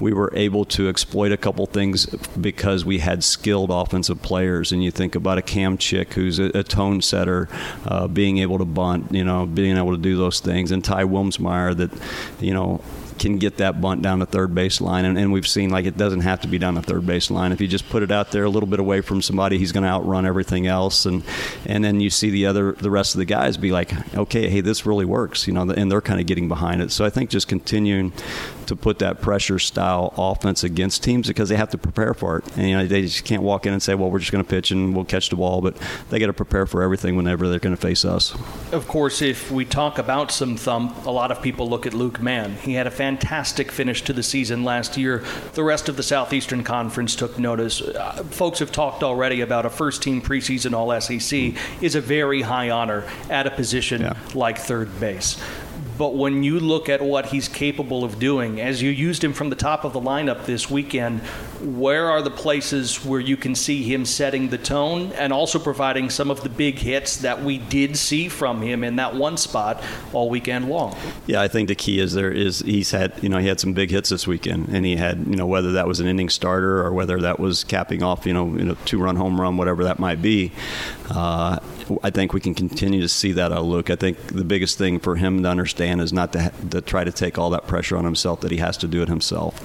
[0.00, 2.06] we were able to exploit a couple things
[2.40, 4.70] because we had skilled offensive players.
[4.70, 7.48] And you think about a Cam Chick who's a, a tone setter,
[7.86, 11.04] uh, being able to bunt, you know, being able to do those things, and Ty
[11.04, 11.90] Wilmsmeyer that,
[12.40, 12.80] you know
[13.18, 15.04] can get that bunt down the third baseline.
[15.04, 17.52] And, and, we've seen like it doesn't have to be down the third baseline.
[17.52, 19.84] If you just put it out there a little bit away from somebody, he's going
[19.84, 21.06] to outrun everything else.
[21.06, 21.22] And
[21.66, 24.60] and then you see the other the rest of the guys be like, okay, hey,
[24.60, 26.90] this really works, you know, and they're kind of getting behind it.
[26.92, 28.12] So I think just continuing
[28.66, 32.56] to put that pressure style offense against teams because they have to prepare for it.
[32.56, 34.48] And you know, they just can't walk in and say, well, we're just going to
[34.48, 35.60] pitch and we'll catch the ball.
[35.60, 35.76] But
[36.10, 38.34] they got to prepare for everything whenever they're going to face us.
[38.72, 42.20] Of course, if we talk about some thump, a lot of people look at Luke
[42.20, 42.54] Mann.
[42.56, 45.24] He had a fantastic finish to the season last year.
[45.54, 47.80] The rest of the Southeastern Conference took notice.
[47.80, 52.42] Uh, folks have talked already about a first team preseason All SEC is a very
[52.42, 54.16] high honor at a position yeah.
[54.34, 55.40] like third base.
[55.96, 59.50] But when you look at what he's capable of doing, as you used him from
[59.50, 61.20] the top of the lineup this weekend,
[61.60, 66.10] where are the places where you can see him setting the tone and also providing
[66.10, 69.82] some of the big hits that we did see from him in that one spot
[70.12, 70.96] all weekend long?
[71.26, 73.72] Yeah, I think the key is there is he's had you know he had some
[73.72, 76.84] big hits this weekend, and he had you know whether that was an inning starter
[76.84, 79.84] or whether that was capping off you know, you know two run home run whatever
[79.84, 80.52] that might be.
[81.10, 81.58] Uh,
[82.02, 83.90] I think we can continue to see that outlook.
[83.90, 87.12] I think the biggest thing for him to understand is not to, to try to
[87.12, 89.60] take all that pressure on himself that he has to do it himself.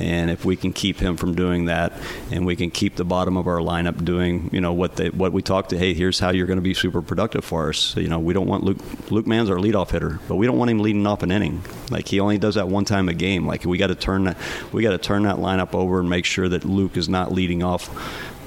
[0.00, 1.92] And if we can keep him from doing that,
[2.30, 5.32] and we can keep the bottom of our lineup doing, you know, what they what
[5.32, 7.78] we talked to, hey, here's how you're going to be super productive for us.
[7.78, 8.78] So, you know, we don't want Luke
[9.10, 11.62] Luke Mann's our leadoff hitter, but we don't want him leading off an inning.
[11.90, 13.46] Like he only does that one time a game.
[13.46, 14.36] Like we got to turn that
[14.72, 17.62] we got to turn that lineup over and make sure that Luke is not leading
[17.62, 17.90] off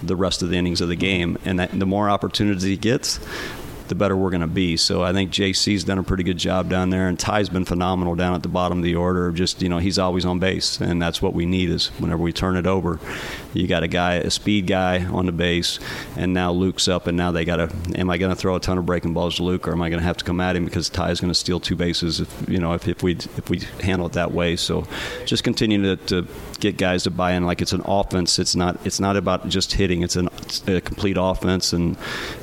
[0.04, 1.38] the rest of the innings of the game.
[1.46, 3.20] And that, the more opportunities he gets,
[3.92, 4.78] the better we're going to be.
[4.78, 8.16] So I think JC's done a pretty good job down there, and Ty's been phenomenal
[8.16, 9.32] down at the bottom of the order.
[9.32, 11.70] Just you know, he's always on base, and that's what we need.
[11.70, 13.00] Is whenever we turn it over,
[13.54, 15.80] you got a guy, a speed guy on the base,
[16.16, 17.70] and now Luke's up, and now they got to.
[17.96, 19.90] Am I going to throw a ton of breaking balls to Luke, or am I
[19.90, 22.20] going to have to come at him because Ty is going to steal two bases?
[22.20, 24.86] If you know, if, if we if we handle it that way, so
[25.26, 26.28] just continue to, to
[26.60, 28.40] get guys to buy in like it's an offense.
[28.40, 30.04] It's not it's not about just hitting.
[30.04, 31.98] It's, an, it's a complete offense, and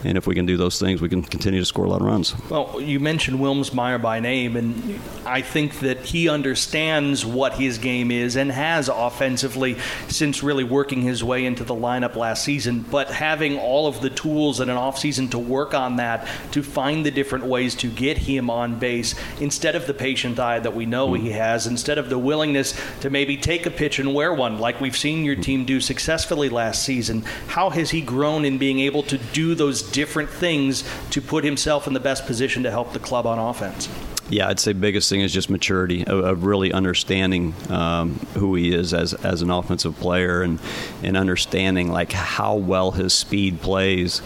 [0.05, 2.07] and if we can do those things, we can continue to score a lot of
[2.07, 2.35] runs.
[2.51, 8.11] Well, you mentioned Wilmsmeyer by name, and I think that he understands what his game
[8.11, 12.85] is and has offensively since really working his way into the lineup last season.
[12.91, 17.05] But having all of the tools in an offseason to work on that, to find
[17.05, 20.87] the different ways to get him on base, instead of the patient eye that we
[20.87, 21.21] know mm.
[21.21, 24.81] he has, instead of the willingness to maybe take a pitch and wear one, like
[24.81, 27.23] we've seen your team do successfully last season.
[27.49, 31.87] How has he grown in being able to do those different things to put himself
[31.87, 33.89] in the best position to help the club on offense?
[34.31, 38.75] Yeah, I'd say biggest thing is just maturity of, of really understanding um, who he
[38.75, 40.61] is as as an offensive player and
[41.03, 44.21] and understanding like how well his speed plays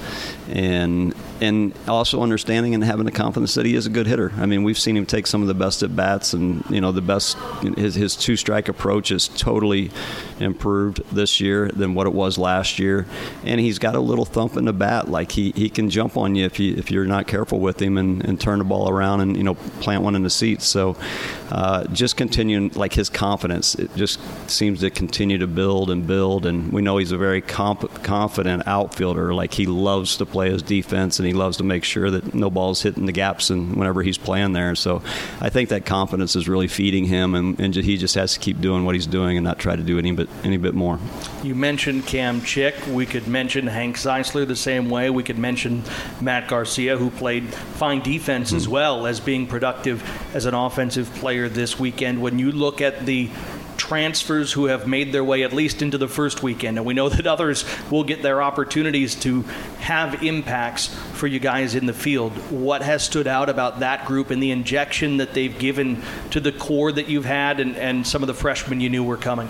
[0.49, 4.33] and and also understanding and having the confidence that he is a good hitter.
[4.37, 6.93] I mean, we've seen him take some of the best at bats, and you know
[6.93, 7.37] the best.
[7.77, 9.91] His his two strike approach is totally
[10.41, 13.07] improved this year than what it was last year,
[13.45, 15.09] and he's got a little thump in the bat.
[15.09, 17.99] Like he, he can jump on you if you if you're not careful with him
[17.99, 20.67] and, and turn the ball around and you know plant one in the seats.
[20.67, 20.97] So
[21.51, 26.47] uh, just continuing like his confidence, it just seems to continue to build and build.
[26.47, 29.35] And we know he's a very comp- confident outfielder.
[29.35, 32.51] Like he loves to play his defense and he loves to make sure that no
[32.51, 34.75] ball's hitting the gaps and whenever he's playing there.
[34.75, 35.03] So
[35.41, 38.61] I think that confidence is really feeding him, and, and he just has to keep
[38.61, 40.99] doing what he's doing and not try to do any but any bit more.
[41.43, 42.75] You mentioned Cam Chick.
[42.89, 45.11] We could mention Hank Zeisler the same way.
[45.11, 45.83] We could mention
[46.21, 48.57] Matt Garcia, who played fine defense mm-hmm.
[48.57, 48.73] as hmm.
[48.73, 50.03] well as being productive
[50.35, 52.23] as an offensive player this weekend.
[52.23, 53.31] When you look at the
[53.83, 57.09] transfers who have made their way at least into the first weekend, and we know
[57.09, 59.43] that others will get their opportunities to
[59.81, 62.31] have impacts for you guys in the field.
[62.53, 66.53] What has stood out about that group and the injection that they've given to the
[66.53, 69.49] core that you've had and, and some of the freshmen you knew were coming?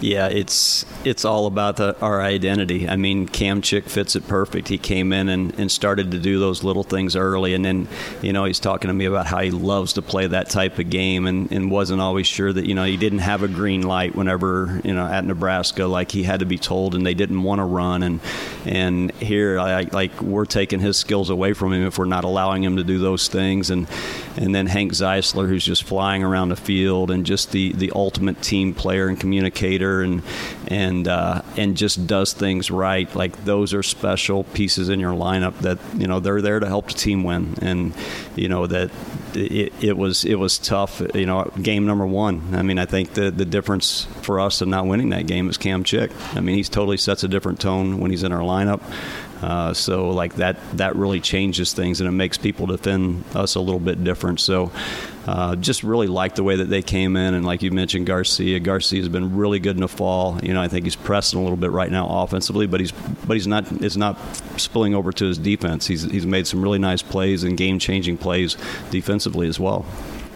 [0.00, 2.86] Yeah, it's it's all about the, our identity.
[2.86, 4.68] I mean, Cam Chick fits it perfect.
[4.68, 7.88] He came in and, and started to do those little things early, and then
[8.20, 10.90] you know he's talking to me about how he loves to play that type of
[10.90, 14.14] game, and, and wasn't always sure that you know he didn't have a green light
[14.14, 17.60] whenever you know at Nebraska, like he had to be told, and they didn't want
[17.60, 18.20] to run, and
[18.66, 22.62] and here I, like we're taking his skills away from him if we're not allowing
[22.62, 23.88] him to do those things, and
[24.36, 28.42] and then Hank Zeisler, who's just flying around the field and just the the ultimate
[28.42, 30.22] team player and communicator leader and
[30.68, 33.12] and uh, and just does things right.
[33.14, 36.88] Like those are special pieces in your lineup that you know they're there to help
[36.88, 37.56] the team win.
[37.62, 37.94] And
[38.34, 38.90] you know that
[39.34, 41.00] it, it was it was tough.
[41.14, 42.54] You know, game number one.
[42.54, 45.56] I mean, I think the the difference for us in not winning that game is
[45.56, 46.10] Cam Chick.
[46.34, 48.82] I mean, he totally sets a different tone when he's in our lineup.
[49.42, 53.60] Uh, so like that that really changes things and it makes people defend us a
[53.60, 54.40] little bit different.
[54.40, 54.72] So
[55.26, 58.60] uh, just really like the way that they came in and like you mentioned Garcia.
[58.60, 60.38] Garcia has been really good in the fall.
[60.42, 63.34] You know I think he's pressing a little bit right now offensively, but he's but
[63.34, 64.16] he's not it's not
[64.56, 65.86] spilling over to his defense.
[65.86, 68.56] He's he's made some really nice plays and game changing plays
[68.90, 69.84] defensively as well.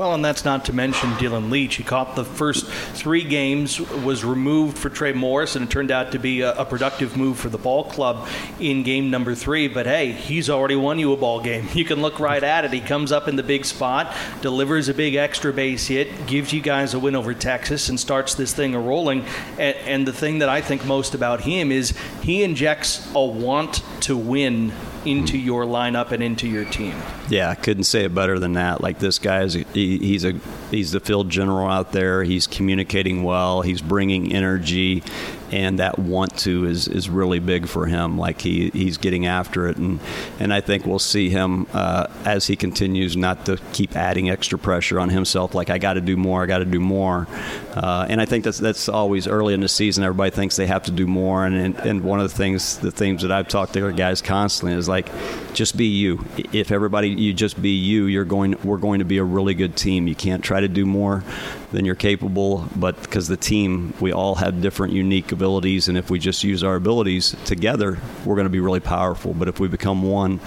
[0.00, 1.74] Well, and that's not to mention Dylan Leach.
[1.74, 6.12] He caught the first three games, was removed for Trey Morris, and it turned out
[6.12, 8.26] to be a, a, productive move for the ball club
[8.58, 9.68] in game number three.
[9.68, 11.68] But hey, he's already won you a ball game.
[11.74, 12.72] You can look right at it.
[12.72, 16.62] He comes up in the big spot, delivers a big extra base hit, gives you
[16.62, 19.26] guys a win over Texas, and starts this thing a rolling.
[19.58, 23.82] And, and the thing that I think most about him is he injects a want
[24.04, 24.72] to win
[25.04, 26.94] into your lineup and into your team.
[27.28, 28.80] Yeah, I couldn't say it better than that.
[28.80, 29.64] Like this guy is, he,
[29.98, 30.32] he's a
[30.70, 32.22] he's the field general out there.
[32.22, 33.62] He's communicating well.
[33.62, 35.02] He's bringing energy
[35.50, 38.18] and that want to is, is really big for him.
[38.18, 40.00] Like he, he's getting after it, and
[40.38, 44.58] and I think we'll see him uh, as he continues not to keep adding extra
[44.58, 45.54] pressure on himself.
[45.54, 47.26] Like I got to do more, I got to do more,
[47.74, 50.04] uh, and I think that's that's always early in the season.
[50.04, 52.90] Everybody thinks they have to do more, and and, and one of the things the
[52.90, 55.10] themes that I've talked to guys constantly is like,
[55.52, 56.24] just be you.
[56.52, 59.76] If everybody you just be you, you're going we're going to be a really good
[59.76, 60.06] team.
[60.06, 61.24] You can't try to do more
[61.72, 66.10] than you're capable, but because the team we all have different unique abilities, and if
[66.10, 69.32] we just use our abilities together, we're going to be really powerful.
[69.32, 70.40] But if we become one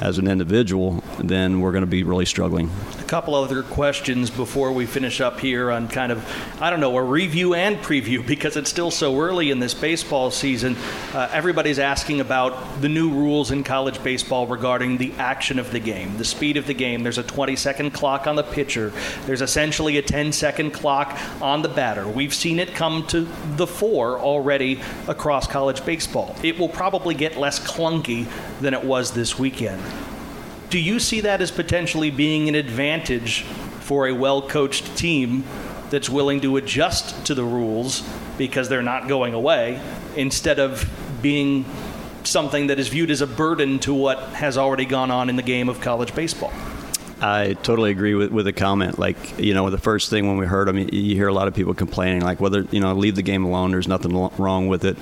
[0.00, 2.70] as an individual, then we're going to be really struggling.
[3.00, 6.24] A couple other questions before we finish up here on kind of,
[6.60, 10.30] I don't know, a review and preview because it's still so early in this baseball
[10.30, 10.76] season.
[11.12, 15.80] Uh, everybody's asking about the new rules in college baseball regarding the action of the
[15.80, 17.02] game, the speed of the game.
[17.02, 18.92] There's a 20 second clock on the pitcher,
[19.26, 22.06] there's essentially a 10 second clock on the batter.
[22.06, 26.34] We've seen it come to the fore already across college baseball.
[26.42, 28.26] It will probably get less clunky
[28.60, 29.82] than it was this weekend.
[30.70, 33.42] Do you see that as potentially being an advantage
[33.80, 35.44] for a well coached team
[35.90, 39.80] that's willing to adjust to the rules because they're not going away
[40.16, 40.88] instead of
[41.22, 41.64] being
[42.24, 45.42] something that is viewed as a burden to what has already gone on in the
[45.42, 46.52] game of college baseball?
[47.20, 48.98] I totally agree with, with the comment.
[48.98, 51.54] Like, you know, the first thing when we heard them, you hear a lot of
[51.54, 54.96] people complaining, like, whether, you know, leave the game alone, there's nothing wrong with it.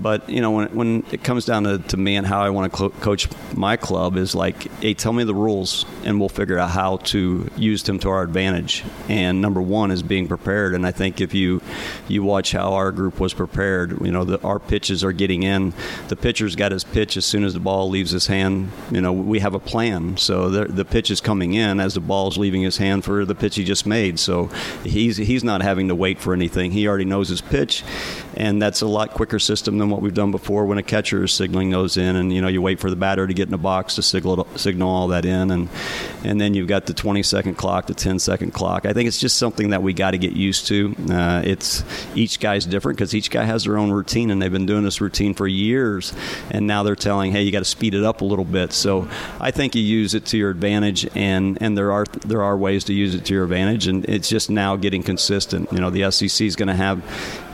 [0.00, 2.72] But you know, when when it comes down to, to me and how I want
[2.72, 6.58] to cl- coach my club is like, hey, tell me the rules, and we'll figure
[6.58, 8.82] out how to use them to our advantage.
[9.08, 10.74] And number one is being prepared.
[10.74, 11.60] And I think if you
[12.08, 15.74] you watch how our group was prepared, you know, the, our pitches are getting in.
[16.08, 18.70] The pitcher's got his pitch as soon as the ball leaves his hand.
[18.90, 20.16] You know, we have a plan.
[20.16, 23.34] So the, the pitch is coming in as the ball's leaving his hand for the
[23.34, 24.18] pitch he just made.
[24.18, 24.46] So
[24.82, 26.70] he's he's not having to wait for anything.
[26.70, 27.84] He already knows his pitch,
[28.34, 31.32] and that's a lot quicker system than what we've done before when a catcher is
[31.32, 33.58] signaling those in, and you know you wait for the batter to get in the
[33.58, 35.68] box to signal signal all that in, and
[36.24, 38.86] and then you've got the 20 second clock, the 10 second clock.
[38.86, 40.94] I think it's just something that we got to get used to.
[41.10, 41.84] Uh, it's
[42.14, 45.00] each guy's different because each guy has their own routine, and they've been doing this
[45.00, 46.12] routine for years,
[46.50, 48.72] and now they're telling, hey, you got to speed it up a little bit.
[48.72, 49.08] So
[49.40, 52.84] I think you use it to your advantage, and and there are there are ways
[52.84, 55.72] to use it to your advantage, and it's just now getting consistent.
[55.72, 57.02] You know, the SEC is going to have,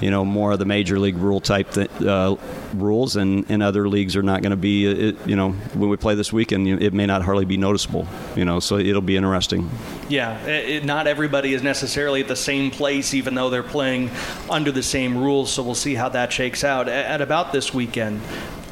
[0.01, 2.36] you know, more of the major league rule type th- uh,
[2.74, 4.86] rules, and, and other leagues are not going to be.
[4.86, 8.07] Uh, it, you know, when we play this weekend, it may not hardly be noticeable.
[8.34, 9.70] You know, so it'll be interesting.
[10.09, 14.11] Yeah, it, not everybody is necessarily at the same place, even though they're playing
[14.51, 15.53] under the same rules.
[15.53, 16.88] So we'll see how that shakes out.
[16.88, 18.20] At about this weekend,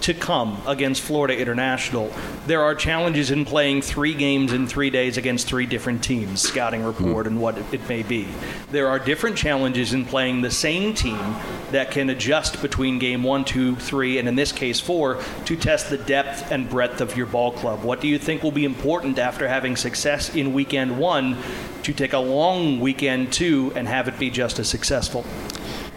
[0.04, 2.12] to come against Florida International.
[2.46, 6.82] There are challenges in playing three games in three days against three different teams, scouting
[6.82, 6.88] hmm.
[6.88, 8.28] report and what it may be.
[8.70, 11.36] There are different challenges in playing the same team
[11.70, 15.88] that can adjust between game one, two, three, and in this case four to test
[15.88, 17.82] the depth and breadth of your ball club.
[17.82, 21.38] What do you think will be important after having success in weekend one
[21.82, 25.24] to take a long weekend two and have it be just as successful?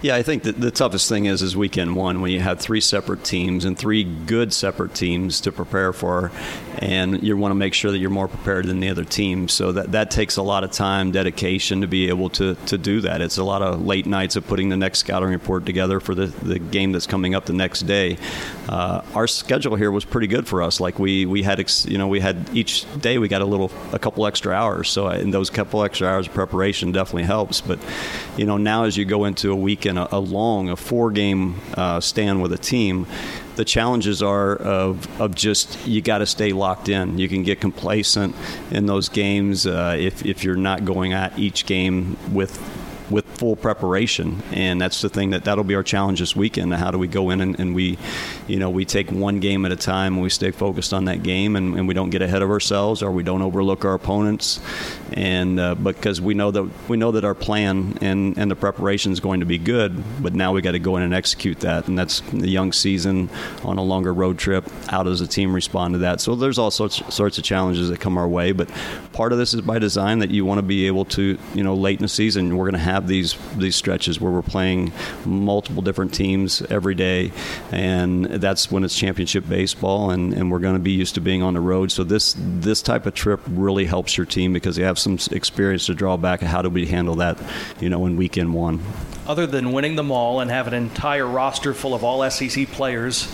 [0.02, 3.24] Yeah, I think the toughest thing is is weekend one when you have three separate
[3.24, 6.32] teams and three good separate teams to prepare for,
[6.80, 9.48] and you want to make sure that you're more prepared than the other team.
[9.48, 13.02] So that that takes a lot of time, dedication to be able to, to do
[13.02, 13.22] that.
[13.22, 16.28] It's a lot of late nights of putting the next scouting report together for the,
[16.28, 18.18] the game that's coming up the next day.
[18.70, 20.80] Uh, our schedule here was pretty good for us.
[20.80, 23.72] Like we we had ex, you know we had each day we got a little
[23.92, 24.90] a couple extra hours.
[24.90, 27.62] So in those couple extra hours of preparation definitely helps.
[27.62, 27.80] But
[28.38, 31.56] you know now as you go into a weekend a, a long, a four game
[31.74, 33.08] uh, stand with a team,
[33.58, 37.18] the challenges are of, of just you got to stay locked in.
[37.18, 38.36] You can get complacent
[38.72, 42.58] in those games uh, if, if you're not going at each game with
[43.10, 46.74] with full preparation, and that's the thing that that'll be our challenge this weekend.
[46.74, 47.98] How do we go in and, and we,
[48.48, 51.24] you know, we take one game at a time and we stay focused on that
[51.24, 54.60] game, and, and we don't get ahead of ourselves or we don't overlook our opponents,
[55.14, 59.12] and uh, because we know that we know that our plan and and the preparation
[59.12, 61.88] is going to be good, but now we got to go in and execute that,
[61.88, 63.30] and that's the young season
[63.64, 64.70] on a longer road trip.
[64.88, 66.22] How does the team respond to that?
[66.22, 68.70] So there's all sorts sorts of challenges that come our way, but
[69.14, 71.76] part of this is by design that you want to be able to, you know,
[71.76, 74.92] late in the season we're going to have have these these stretches where we're playing
[75.26, 77.32] multiple different teams every day,
[77.72, 81.44] and that's when it's championship baseball, and, and we're going to be used to being
[81.44, 81.92] on the road.
[81.92, 85.86] So this this type of trip really helps your team because you have some experience
[85.86, 86.42] to draw back.
[86.42, 87.38] How do we handle that,
[87.80, 88.82] you know, in weekend one?
[89.28, 93.26] Other than winning them all and have an entire roster full of all SEC players,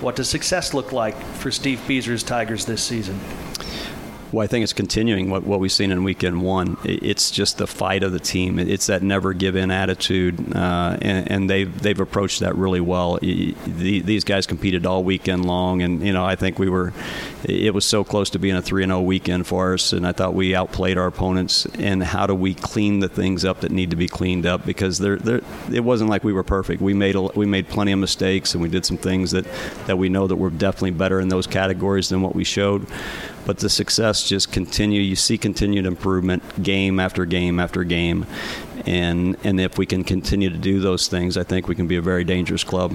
[0.00, 3.18] what does success look like for Steve Bieser's Tigers this season?
[4.36, 6.76] Well, I think it's continuing what, what we've seen in weekend one.
[6.84, 8.58] It's just the fight of the team.
[8.58, 13.18] It's that never give in attitude, uh, and, and, they've they've approached that really well.
[13.22, 16.92] these guys competed all weekend long, and you know I think we were.
[17.44, 20.12] It was so close to being a three and zero weekend for us, and I
[20.12, 21.64] thought we outplayed our opponents.
[21.78, 24.66] And how do we clean the things up that need to be cleaned up?
[24.66, 25.18] Because they're,
[25.72, 26.82] it wasn't like we were perfect.
[26.82, 29.46] We made a, we made plenty of mistakes, and we did some things that
[29.86, 32.86] that we know that we're definitely better in those categories than what we showed
[33.46, 35.00] but the success just continue.
[35.00, 38.26] You see continued improvement game after game after game,
[38.84, 41.96] and and if we can continue to do those things, I think we can be
[41.96, 42.92] a very dangerous club.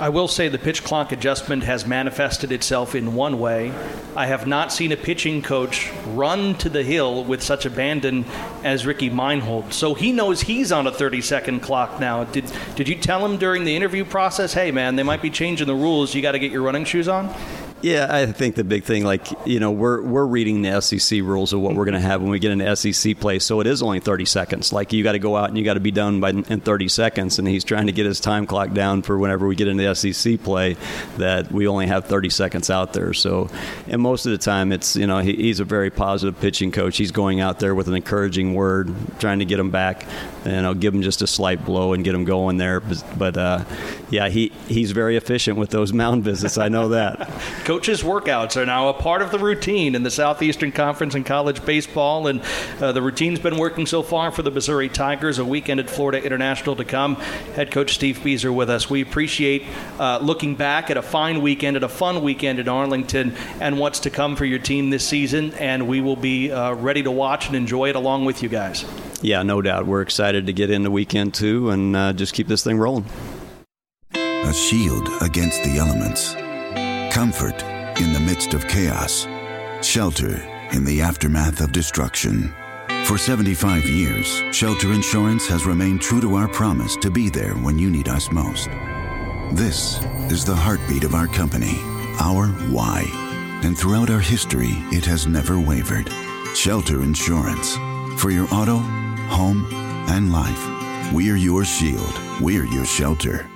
[0.00, 3.72] I will say the pitch clock adjustment has manifested itself in one way.
[4.14, 8.24] I have not seen a pitching coach run to the hill with such abandon
[8.62, 9.72] as Ricky Meinhold.
[9.74, 12.22] So he knows he's on a 30 second clock now.
[12.22, 15.66] Did did you tell him during the interview process, "Hey man, they might be changing
[15.66, 16.14] the rules.
[16.14, 17.34] You got to get your running shoes on"?
[17.80, 21.52] Yeah, I think the big thing, like you know, we're we're reading the SEC rules
[21.52, 23.38] of what we're going to have when we get into SEC play.
[23.38, 24.72] So it is only 30 seconds.
[24.72, 26.88] Like you got to go out and you got to be done by in 30
[26.88, 27.38] seconds.
[27.38, 30.42] And he's trying to get his time clock down for whenever we get into SEC
[30.42, 30.76] play,
[31.18, 33.14] that we only have 30 seconds out there.
[33.14, 33.48] So,
[33.86, 36.96] and most of the time, it's you know he, he's a very positive pitching coach.
[36.96, 40.04] He's going out there with an encouraging word, trying to get him back,
[40.44, 42.80] and I'll give him just a slight blow and get him going there.
[42.80, 43.64] But, but uh,
[44.10, 46.58] yeah, he he's very efficient with those mound visits.
[46.58, 47.30] I know that.
[47.68, 51.62] Coaches' workouts are now a part of the routine in the Southeastern Conference in college
[51.66, 52.40] baseball, and
[52.80, 55.38] uh, the routine's been working so far for the Missouri Tigers.
[55.38, 57.16] A weekend at Florida International to come.
[57.56, 58.88] Head coach Steve Bieser with us.
[58.88, 59.64] We appreciate
[59.98, 64.00] uh, looking back at a fine weekend, at a fun weekend in Arlington, and what's
[64.00, 65.52] to come for your team this season.
[65.52, 68.86] And we will be uh, ready to watch and enjoy it along with you guys.
[69.20, 69.84] Yeah, no doubt.
[69.84, 73.04] We're excited to get in the weekend too, and uh, just keep this thing rolling.
[74.14, 76.34] A shield against the elements,
[77.18, 77.64] comfort
[78.00, 79.26] in the midst of chaos,
[79.82, 80.40] shelter
[80.70, 82.54] in the aftermath of destruction.
[83.06, 87.76] For 75 years, Shelter Insurance has remained true to our promise to be there when
[87.76, 88.68] you need us most.
[89.50, 90.00] This
[90.30, 91.80] is the heartbeat of our company,
[92.20, 93.02] our why.
[93.64, 96.08] And throughout our history, it has never wavered.
[96.54, 97.74] Shelter Insurance.
[98.22, 98.76] For your auto,
[99.26, 99.66] home,
[100.08, 102.14] and life, we're your shield.
[102.40, 103.50] We're your shelter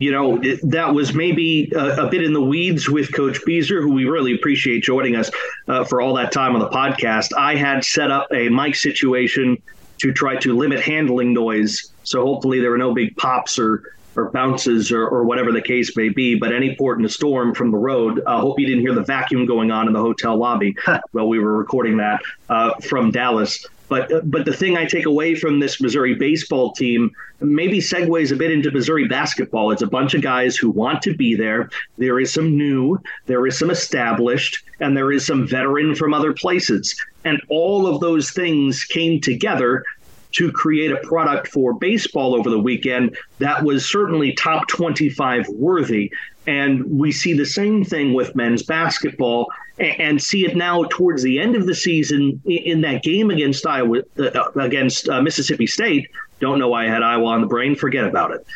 [0.00, 3.92] you know, that was maybe a, a, bit in the weeds with Coach Bieser, who
[3.92, 5.30] we really appreciate joining us
[5.68, 7.36] uh, for all that time on the podcast.
[7.36, 9.62] I had set up a mic situation
[9.98, 11.92] to try to limit handling noise.
[12.04, 15.94] So hopefully there were no big pops or, or bounces or, or whatever the case
[15.94, 16.34] may be.
[16.34, 18.94] But any port in a storm from the road, I uh, hope you didn't hear
[18.94, 20.74] the vacuum going on in the hotel lobby
[21.12, 23.66] while we were recording that uh, from Dallas.
[23.90, 27.10] But uh, but the thing I take away from this Missouri baseball team
[27.40, 29.72] maybe segues a bit into Missouri basketball.
[29.72, 31.68] It's a bunch of guys who want to be there.
[31.98, 36.32] There is some new, there is some established, and there is some veteran from other
[36.32, 36.94] places.
[37.24, 39.84] And all of those things came together
[40.32, 46.12] to create a product for baseball over the weekend that was certainly top 25 worthy.
[46.46, 49.46] And we see the same thing with men's basketball
[49.78, 54.02] and see it now towards the end of the season in that game against Iowa,
[54.18, 56.10] uh, against uh, Mississippi State.
[56.40, 57.74] Don't know why I had Iowa on the brain.
[57.74, 58.46] Forget about it.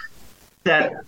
[0.65, 1.05] That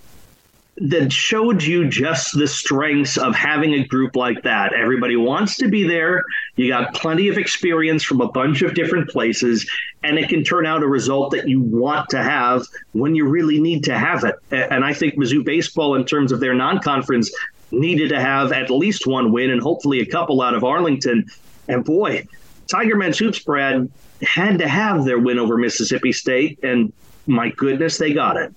[0.78, 4.74] that showed you just the strengths of having a group like that.
[4.74, 6.22] Everybody wants to be there.
[6.56, 9.68] You got plenty of experience from a bunch of different places,
[10.02, 13.58] and it can turn out a result that you want to have when you really
[13.58, 14.34] need to have it.
[14.50, 17.30] And I think Mizzou baseball, in terms of their non-conference,
[17.70, 21.24] needed to have at least one win and hopefully a couple out of Arlington.
[21.68, 22.28] And boy,
[22.68, 23.90] Tiger Men's Hoops, Brad,
[24.22, 26.92] had to have their win over Mississippi State, and
[27.26, 28.54] my goodness, they got it.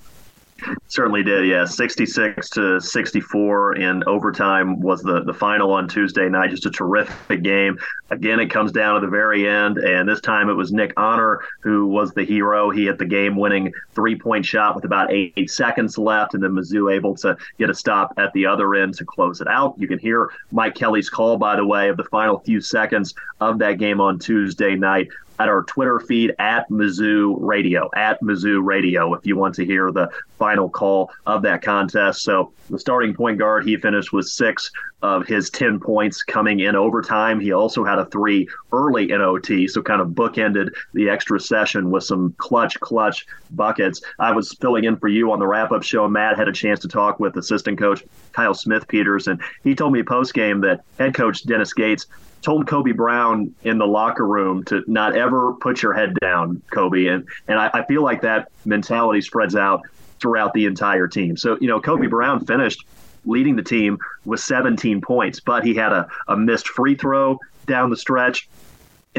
[0.87, 1.65] Certainly did, yeah.
[1.65, 6.49] 66 to 64 in overtime was the, the final on Tuesday night.
[6.49, 7.77] Just a terrific game.
[8.09, 11.41] Again, it comes down to the very end, and this time it was Nick Honor
[11.61, 12.69] who was the hero.
[12.69, 16.43] He hit the game winning three point shot with about eight, eight seconds left, and
[16.43, 19.75] then Mizzou able to get a stop at the other end to close it out.
[19.77, 23.59] You can hear Mike Kelly's call, by the way, of the final few seconds of
[23.59, 25.09] that game on Tuesday night
[25.39, 29.91] at our Twitter feed at Mizzou Radio, at Mizzou Radio, if you want to hear
[29.91, 32.21] the final call of that contest.
[32.21, 34.69] So the starting point guard, he finished with six
[35.01, 37.39] of his 10 points coming in overtime.
[37.39, 41.89] He also had a three early in OT, so kind of bookended the extra session
[41.89, 44.01] with some clutch, clutch buckets.
[44.19, 46.07] I was filling in for you on the wrap up show.
[46.09, 49.93] Matt had a chance to talk with assistant coach Kyle Smith Peters, and he told
[49.93, 52.07] me post game that head coach Dennis Gates
[52.41, 57.05] told Kobe Brown in the locker room to not ever put your head down, Kobe.
[57.07, 59.81] And and I, I feel like that mentality spreads out
[60.19, 61.37] throughout the entire team.
[61.37, 62.85] So, you know, Kobe Brown finished
[63.25, 67.89] leading the team with 17 points, but he had a, a missed free throw down
[67.89, 68.49] the stretch.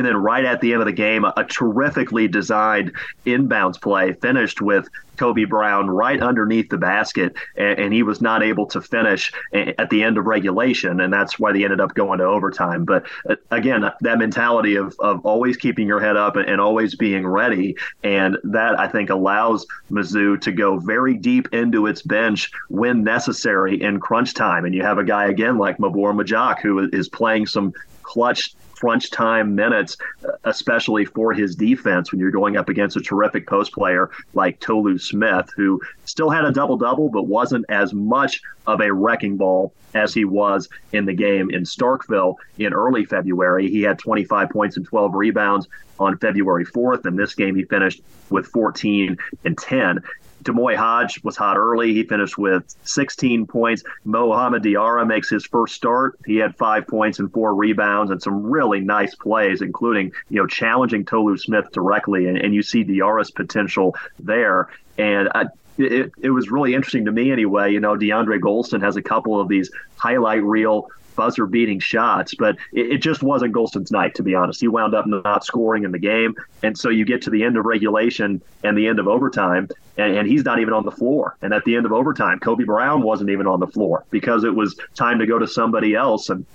[0.01, 2.93] And then right at the end of the game, a, terrifically designed
[3.27, 4.89] inbounds play finished with
[5.19, 9.91] Kobe Brown right underneath the basket, and, and, he was not able to finish at
[9.91, 12.87] the end of regulation, and that's why they ended up going to overtime.
[12.87, 16.95] But uh, again, that mentality of, of always keeping your head up and, and always
[16.95, 22.51] being ready, and that I think allows Mizzou to go very deep into its bench
[22.71, 24.65] when necessary in crunch time.
[24.65, 29.11] And you have a guy again like Mabor Majak who is playing some clutch crunch
[29.11, 29.97] time minutes,
[30.45, 34.99] especially for his defense when you're going up against a terrific post player like Tolu
[34.99, 39.72] Smith, who still had a double double, but wasn't as much of a wrecking ball
[39.95, 43.68] as he was in the game in Starkville in early February.
[43.68, 45.68] He had 25 points and 12 rebounds
[45.99, 47.05] on February 4th.
[47.05, 48.01] and this game, he finished
[48.31, 50.01] with 14 and 10.
[50.43, 51.93] D'Moi Hodge was hot early.
[51.93, 53.82] He finished with 16 points.
[54.05, 56.18] Mohamed Diarra makes his first start.
[56.26, 60.47] He had five points and four rebounds and some really nice plays, including you know
[60.47, 64.68] challenging Tolu Smith directly, and, and you see Diarra's potential there.
[64.99, 65.47] And I,
[65.78, 67.72] it, it was really interesting to me anyway.
[67.72, 70.88] You know, DeAndre Gholston has a couple of these highlight reel
[71.21, 74.59] buzzer beating shots, but it, it, just wasn't Gholston's night, to be honest.
[74.59, 76.35] He wound up not scoring in the game.
[76.62, 79.68] And so you get to the end of regulation and the end of overtime,
[79.99, 81.37] and, and he's not even on the floor.
[81.43, 84.55] And at the end of overtime, Kobe Brown wasn't even on the floor because it
[84.55, 86.31] was time to go to somebody else.
[86.31, 86.47] And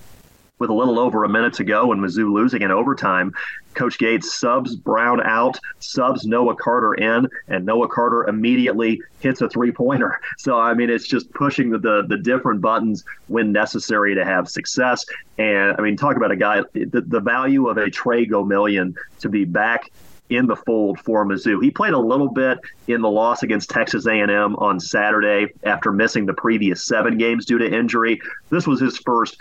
[0.60, 3.34] with a little over a minute to go and Mizzou losing in overtime.
[3.74, 9.50] Coach Gates subs Brown out, subs Noah Carter in, and Noah Carter immediately hits a
[9.50, 10.20] three pointer.
[10.38, 14.48] So, I mean, it's just pushing the, the, the, different buttons when necessary to have
[14.48, 15.06] success.
[15.40, 19.30] And, I mean, talk about a guy, the, the value of a Tre Gomillion to
[19.30, 19.92] be back
[20.30, 21.64] in the fold for Mizzou.
[21.64, 26.26] He played a little bit in the loss against Texas A&M on Saturday after missing
[26.26, 28.20] the previous seven games due to injury.
[28.50, 29.38] This was his first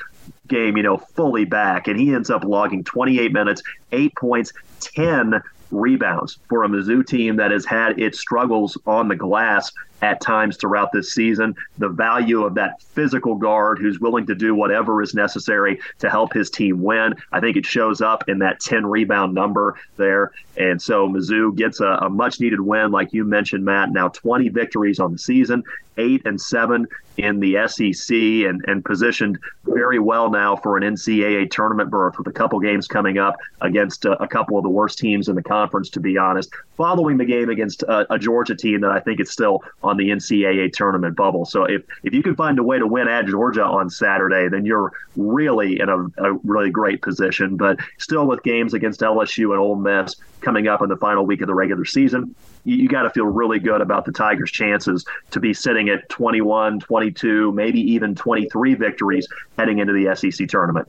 [0.49, 5.43] game, you know, fully back, and he ends up logging 28 minutes, eight points, 10
[5.71, 9.73] rebounds for a Mizzou team that has had its struggles on the glass
[10.05, 11.57] at times throughout this season.
[11.79, 16.35] The value of that physical guard who's willing to do whatever is necessary to help
[16.35, 17.15] his team win.
[17.33, 20.33] I think it shows up in that 10 rebound number there.
[20.59, 23.93] And so Mizzou gets a, a much needed win, like you mentioned, Matt.
[23.93, 25.65] Now 20 victories on the season,
[25.97, 26.87] eight and seven
[27.17, 32.27] in the SEC, and, and positioned very well now for an NCAA tournament berth with
[32.27, 35.43] a couple games coming up against a, a couple of the worst teams in the
[35.43, 36.51] conference, to be honest.
[36.77, 40.11] Following the game against a, a Georgia team that I think is still on the
[40.11, 41.45] NCAA tournament bubble.
[41.45, 44.65] So if, if you can find a way to win at Georgia on Saturday, then
[44.65, 47.57] you're really in a, a really great position.
[47.57, 51.41] But still, with games against LSU and Ole Miss coming up in the final week
[51.41, 52.35] of the regular season,
[52.65, 56.09] you, you got to feel really good about the Tigers' chances to be sitting at
[56.09, 59.29] 21, 22, maybe even 23 victories
[59.59, 60.89] heading into the SEC tournament.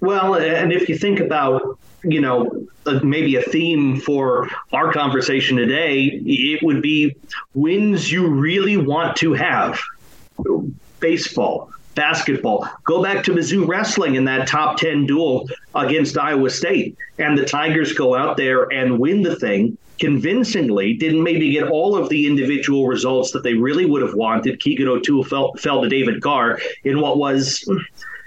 [0.00, 5.56] Well, and if you think about, you know, uh, maybe a theme for our conversation
[5.56, 7.16] today, it would be
[7.54, 9.80] wins you really want to have.
[11.00, 12.68] Baseball, basketball.
[12.84, 16.96] Go back to Mizzou wrestling in that top 10 duel against Iowa State.
[17.18, 21.96] And the Tigers go out there and win the thing convincingly, didn't maybe get all
[21.96, 24.60] of the individual results that they really would have wanted.
[24.60, 27.66] Keegan O'Toole fell, fell to David Carr in what was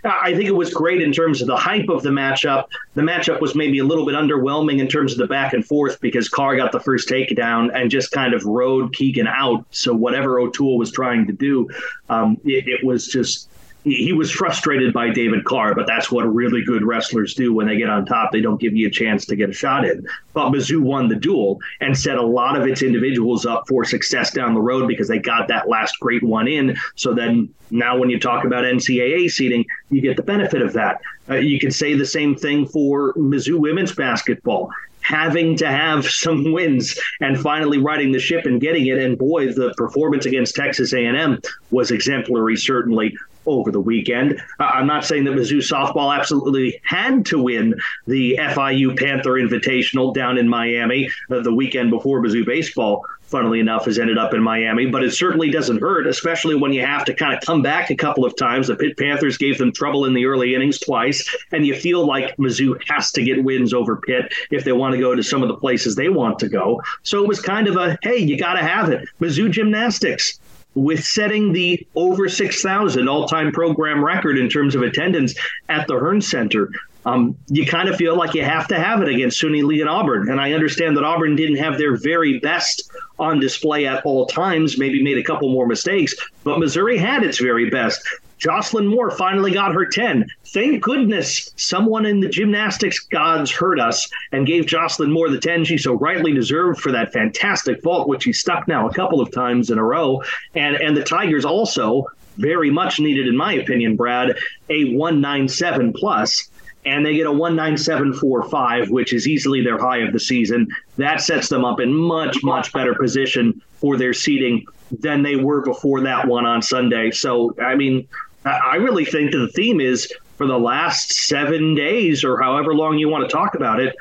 [0.03, 2.65] I think it was great in terms of the hype of the matchup.
[2.93, 5.99] The matchup was maybe a little bit underwhelming in terms of the back and forth
[5.99, 9.65] because Carr got the first takedown and just kind of rode Keegan out.
[9.71, 11.69] So whatever O'Toole was trying to do,
[12.09, 13.48] um, it, it was just
[13.83, 17.77] he was frustrated by David Carr, but that's what really good wrestlers do when they
[17.77, 18.31] get on top.
[18.31, 20.05] They don't give you a chance to get a shot in.
[20.33, 24.31] But Mizzou won the duel and set a lot of its individuals up for success
[24.31, 26.75] down the road because they got that last great one in.
[26.95, 30.99] So then now when you talk about NCAA seeding, you get the benefit of that.
[31.29, 34.71] Uh, you could say the same thing for Mizzou women's basketball
[35.01, 38.97] having to have some wins and finally riding the ship and getting it.
[38.97, 43.15] And boy, the performance against Texas A&M was exemplary, certainly
[43.45, 44.41] over the weekend.
[44.59, 47.75] Uh, I'm not saying that Mizzou softball absolutely had to win
[48.07, 53.85] the FIU Panther Invitational down in Miami uh, the weekend before Mizzou baseball funnily enough,
[53.85, 54.87] has ended up in Miami.
[54.87, 57.95] But it certainly doesn't hurt, especially when you have to kind of come back a
[57.95, 58.67] couple of times.
[58.67, 62.35] The Pitt Panthers gave them trouble in the early innings twice, and you feel like
[62.37, 65.47] Mizzou has to get wins over Pitt if they want to go to some of
[65.47, 66.81] the places they want to go.
[67.03, 69.07] So it was kind of a hey, you got to have it.
[69.21, 70.39] Mizzou gymnastics
[70.75, 75.35] with setting the over 6,000 all time program record in terms of attendance
[75.67, 76.69] at the Hearnes Center.
[77.05, 79.89] Um, you kind of feel like you have to have it against Suni Lee and
[79.89, 80.29] Auburn.
[80.29, 84.77] And I understand that Auburn didn't have their very best on display at all times,
[84.77, 86.13] maybe made a couple more mistakes,
[86.43, 88.01] but Missouri had its very best.
[88.39, 90.25] Jocelyn Moore finally got her 10.
[90.45, 95.65] Thank goodness someone in the gymnastics gods heard us and gave Jocelyn Moore the 10
[95.65, 99.31] she so rightly deserved for that fantastic vault, which she stuck now a couple of
[99.31, 100.23] times in a row.
[100.55, 102.05] And, and the Tigers also
[102.37, 104.37] very much needed, in my opinion, Brad,
[104.69, 106.49] a 197 plus
[106.85, 110.67] and they get a 19745, which is easily their high of the season.
[110.97, 114.65] That sets them up in much, much better position for their seeding
[114.99, 117.11] than they were before that one on Sunday.
[117.11, 118.07] So, I mean,
[118.45, 122.97] I really think that the theme is for the last seven days or however long
[122.97, 123.95] you want to talk about it,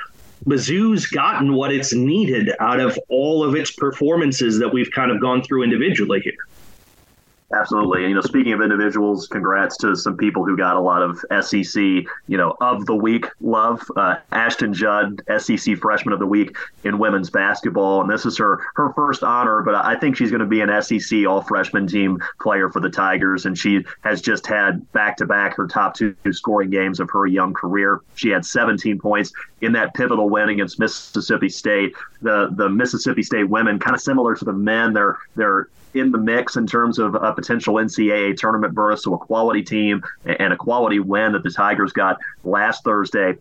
[0.47, 5.21] Mizzou's gotten what it's needed out of all of its performances that we've kind of
[5.21, 6.48] gone through individually here.
[7.55, 8.03] Absolutely.
[8.03, 11.25] And, you know, speaking of individuals, congrats to some people who got a lot of
[11.43, 13.83] SEC, you know, of the week love.
[13.97, 18.03] Uh, Ashton Judd, SEC Freshman of the Week in women's basketball.
[18.03, 20.83] And this is her, her first honor, but I think she's going to be an
[20.83, 23.47] SEC all freshman team player for the Tigers.
[23.47, 27.27] And she has just had back to back her top two scoring games of her
[27.27, 28.03] young career.
[28.15, 29.33] She had 17 points
[29.63, 31.95] in that pivotal win against Mississippi State.
[32.21, 35.69] The the Mississippi State women, kind of similar to the men, they're they're
[35.99, 40.03] in the mix in terms of a potential NCAA tournament berth, so a quality team
[40.25, 43.37] and a quality win that the Tigers got last Thursday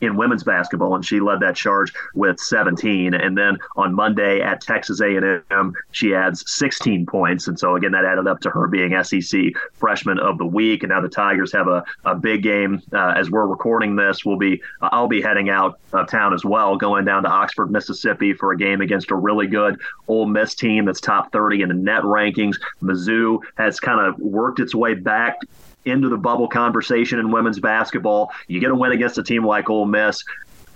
[0.00, 3.14] in women's basketball, and she led that charge with 17.
[3.14, 8.04] And then on Monday at Texas A&M, she adds 16 points, and so again that
[8.04, 9.40] added up to her being SEC
[9.72, 10.82] Freshman of the Week.
[10.82, 14.24] And now the Tigers have a, a big game uh, as we're recording this.
[14.24, 17.70] We'll be uh, I'll be heading out of town as well, going down to Oxford,
[17.70, 21.68] Mississippi for a game against a really good Ole Miss team that's top 30 in
[21.68, 22.56] the net rankings.
[22.82, 25.38] Mizzou has kind of worked its way back
[25.84, 28.32] into the bubble conversation in women's basketball.
[28.48, 30.24] You get a win against a team like Ole Miss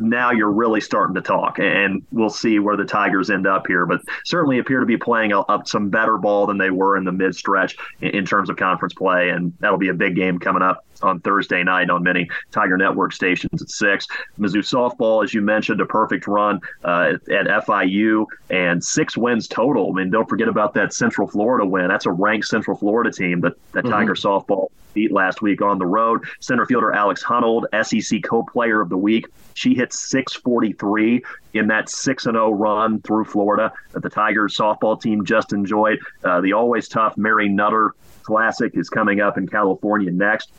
[0.00, 3.86] now you're really starting to talk, and we'll see where the Tigers end up here.
[3.86, 7.12] But certainly appear to be playing up some better ball than they were in the
[7.12, 10.62] mid stretch in, in, terms of conference play, and that'll be a big game coming
[10.62, 14.06] up on Thursday night on many Tiger Network stations at six.
[14.38, 19.90] Mizzou softball, as you mentioned, a perfect run uh, at FIU and six wins total.
[19.90, 21.88] I mean, don't forget about that Central Florida win.
[21.88, 23.92] That's a ranked Central Florida team that, that mm-hmm.
[23.92, 26.24] Tiger softball beat last week on the road.
[26.40, 29.26] Center fielder Alex Hunold, SEC co-player of the week.
[29.54, 31.22] She hit 643
[31.54, 35.98] in that 6 0 run through Florida that the Tigers softball team just enjoyed.
[36.24, 40.52] Uh, the always tough Mary Nutter Classic is coming up in California next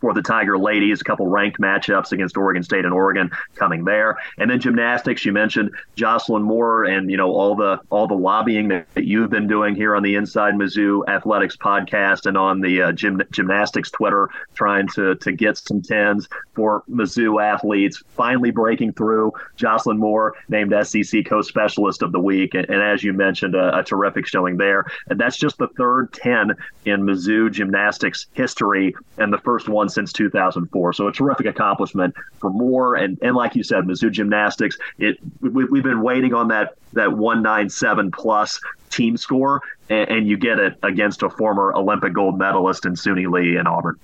[0.00, 1.00] for the Tiger ladies.
[1.00, 5.24] A couple ranked matchups against Oregon State and Oregon coming there, and then gymnastics.
[5.24, 9.30] You mentioned Jocelyn Moore, and you know all the all the lobbying that, that you've
[9.30, 13.90] been doing here on the Inside Mizzou Athletics podcast and on the uh, gym, gymnastics
[13.90, 18.02] Twitter, trying to to get some tens for Mizzou athletes.
[18.16, 19.32] Finally breaking through.
[19.56, 23.84] Jocelyn Moore named SEC co-specialist of the week, and, and as you mentioned, a, a
[23.84, 24.84] terrific showing there.
[25.08, 30.12] And that's just the third ten in Mizzou gymnastics history, and the first one since
[30.12, 30.92] 2004.
[30.92, 32.96] So a terrific accomplishment for Moore.
[32.96, 37.12] And, and like you said, Mizzou Gymnastics, it we, we've been waiting on that that
[37.12, 38.60] 197 plus
[38.90, 43.30] team score, and, and you get it against a former Olympic gold medalist in Suni
[43.30, 43.96] Lee in Auburn.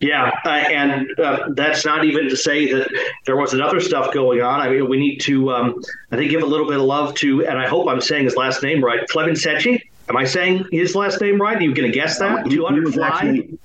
[0.00, 2.90] Yeah, uh, and uh, that's not even to say that
[3.24, 4.60] there wasn't other stuff going on.
[4.60, 7.46] I mean, we need to, um, I think, give a little bit of love to,
[7.46, 9.80] and I hope I'm saying his last name right, Clement Secchi.
[10.08, 11.56] Am I saying his last name right?
[11.56, 12.44] Are you going to guess that?
[12.50, 13.08] 200 fly?
[13.08, 13.58] Actually,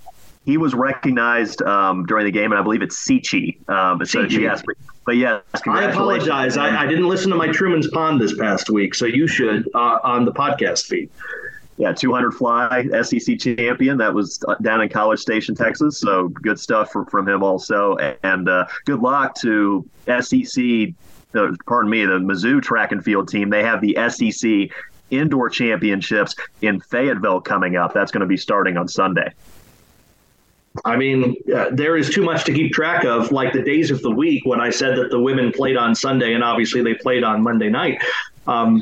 [0.49, 3.69] he was recognized um, during the game, and I believe it's Sichi.
[3.69, 4.63] Um, so yes,
[5.05, 6.57] but yes, I apologize.
[6.57, 9.99] I, I, didn't listen to my Truman's Pond this past week, so you should uh,
[10.03, 11.11] on the podcast feed.
[11.77, 13.99] Yeah, 200 fly SEC champion.
[13.99, 15.99] That was uh, down in College Station, Texas.
[15.99, 17.95] So good stuff from, from him also.
[18.23, 20.63] And uh, good luck to SEC,
[21.35, 23.51] uh, pardon me, the Mizzou track and field team.
[23.51, 24.75] They have the SEC
[25.11, 27.93] indoor championships in Fayetteville coming up.
[27.93, 29.31] That's going to be starting on Sunday.
[30.85, 33.31] I mean, uh, there is too much to keep track of.
[33.31, 36.33] Like the days of the week when I said that the women played on Sunday
[36.33, 38.01] and obviously they played on Monday night.
[38.47, 38.81] Um,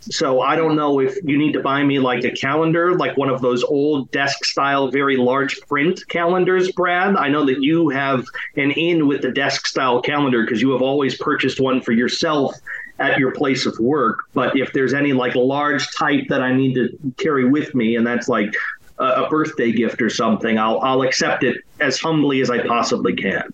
[0.00, 3.28] so I don't know if you need to buy me like a calendar, like one
[3.28, 7.16] of those old desk style, very large print calendars, Brad.
[7.16, 8.24] I know that you have
[8.56, 12.54] an in with the desk style calendar because you have always purchased one for yourself
[12.98, 14.20] at your place of work.
[14.32, 18.06] But if there's any like large type that I need to carry with me, and
[18.06, 18.54] that's like
[18.98, 23.52] a birthday gift or something, I'll I'll accept it as humbly as I possibly can.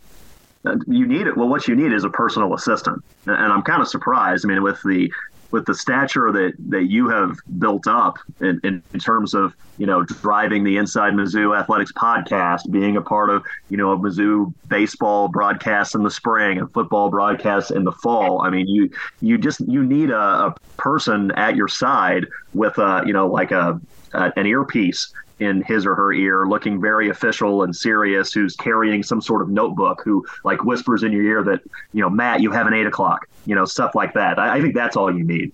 [0.86, 1.36] You need it.
[1.36, 4.44] Well, what you need is a personal assistant, and I'm kind of surprised.
[4.44, 5.12] I mean, with the
[5.52, 9.86] with the stature that that you have built up in, in, in, terms of you
[9.86, 14.52] know driving the Inside Mizzou Athletics podcast, being a part of you know a Mizzou
[14.68, 18.42] baseball broadcast in the spring and football broadcasts in the fall.
[18.42, 18.90] I mean, you
[19.20, 23.50] you just you need a, a person at your side with a you know like
[23.50, 23.80] a,
[24.14, 25.12] a an earpiece
[25.42, 29.48] in his or her ear, looking very official and serious, who's carrying some sort of
[29.48, 31.60] notebook, who like whispers in your ear that,
[31.92, 34.38] you know, Matt, you have an eight o'clock, you know, stuff like that.
[34.38, 35.52] I, I think that's all you need.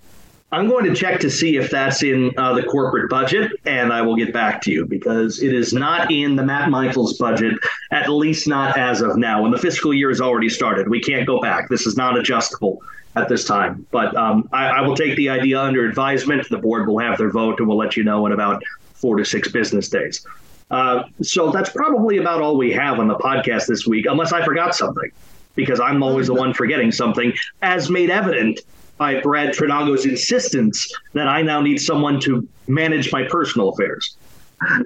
[0.50, 4.00] I'm going to check to see if that's in uh, the corporate budget, and I
[4.00, 7.54] will get back to you because it is not in the Matt Michaels budget,
[7.92, 9.42] at least not as of now.
[9.42, 11.68] When the fiscal year has already started, we can't go back.
[11.68, 12.82] This is not adjustable
[13.14, 13.86] at this time.
[13.90, 16.48] But um, I, I, will take the idea under advisement.
[16.48, 18.62] The board will have their vote, and we'll let you know in about
[19.00, 20.26] four to six business days.
[20.70, 24.44] Uh, so that's probably about all we have on the podcast this week, unless I
[24.44, 25.10] forgot something,
[25.54, 27.32] because I'm always the one forgetting something,
[27.62, 28.60] as made evident
[28.98, 34.17] by Brad Trinago's insistence that I now need someone to manage my personal affairs.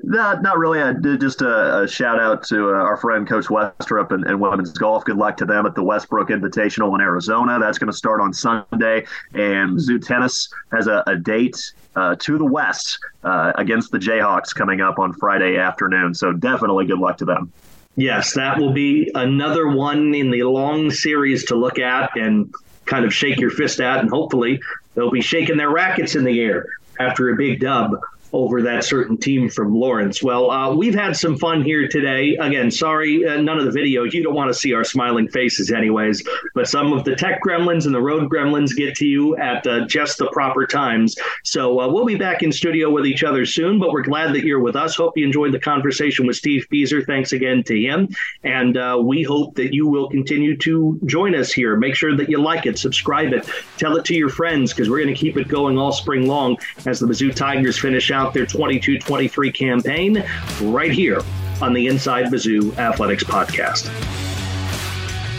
[0.03, 0.81] Not, not really.
[0.81, 4.41] I did just a, a shout out to uh, our friend Coach Westrup and, and
[4.41, 5.05] women's golf.
[5.05, 7.59] Good luck to them at the Westbrook Invitational in Arizona.
[7.59, 9.07] That's going to start on Sunday.
[9.33, 14.55] And Zoo Tennis has a, a date uh, to the west uh, against the Jayhawks
[14.55, 16.15] coming up on Friday afternoon.
[16.15, 17.51] So definitely good luck to them.
[17.97, 22.53] Yes, that will be another one in the long series to look at and
[22.87, 24.61] kind of shake your fist at, and hopefully
[24.95, 26.67] they'll be shaking their rackets in the air
[26.99, 27.93] after a big dub
[28.33, 30.23] over that certain team from Lawrence.
[30.23, 32.37] Well, uh, we've had some fun here today.
[32.37, 34.13] Again, sorry, uh, none of the videos.
[34.13, 36.27] You don't want to see our smiling faces, anyways.
[36.55, 39.87] But some of the tech gremlins and the road gremlins get to you at uh,
[39.87, 41.17] just the proper times.
[41.45, 43.79] So uh, we'll be back in studio with each other soon.
[43.79, 44.97] But we're glad that you're with us.
[44.97, 47.05] Hope you enjoyed the conversation with Steve Bieser.
[47.05, 48.09] Thanks again to him,
[48.43, 51.77] and uh, we hope that you will continue to join us here.
[51.77, 55.03] Make sure that you like it, subscribe it, tell it to your friends because we're
[55.03, 56.57] going to keep it going all spring long
[56.87, 60.25] as the Mizzou Tigers finish out their 22 23 campaign
[60.63, 61.23] right here
[61.61, 63.91] on the Inside Mizzou Athletics podcast.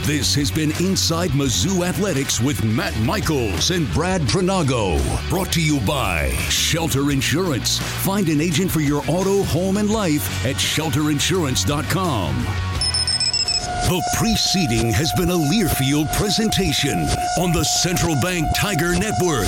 [0.05, 4.99] This has been Inside Mizzou Athletics with Matt Michaels and Brad Pranago.
[5.29, 7.77] Brought to you by Shelter Insurance.
[8.03, 12.35] Find an agent for your auto, home, and life at shelterinsurance.com.
[13.87, 16.97] The preceding has been a Learfield presentation
[17.39, 19.47] on the Central Bank Tiger Network.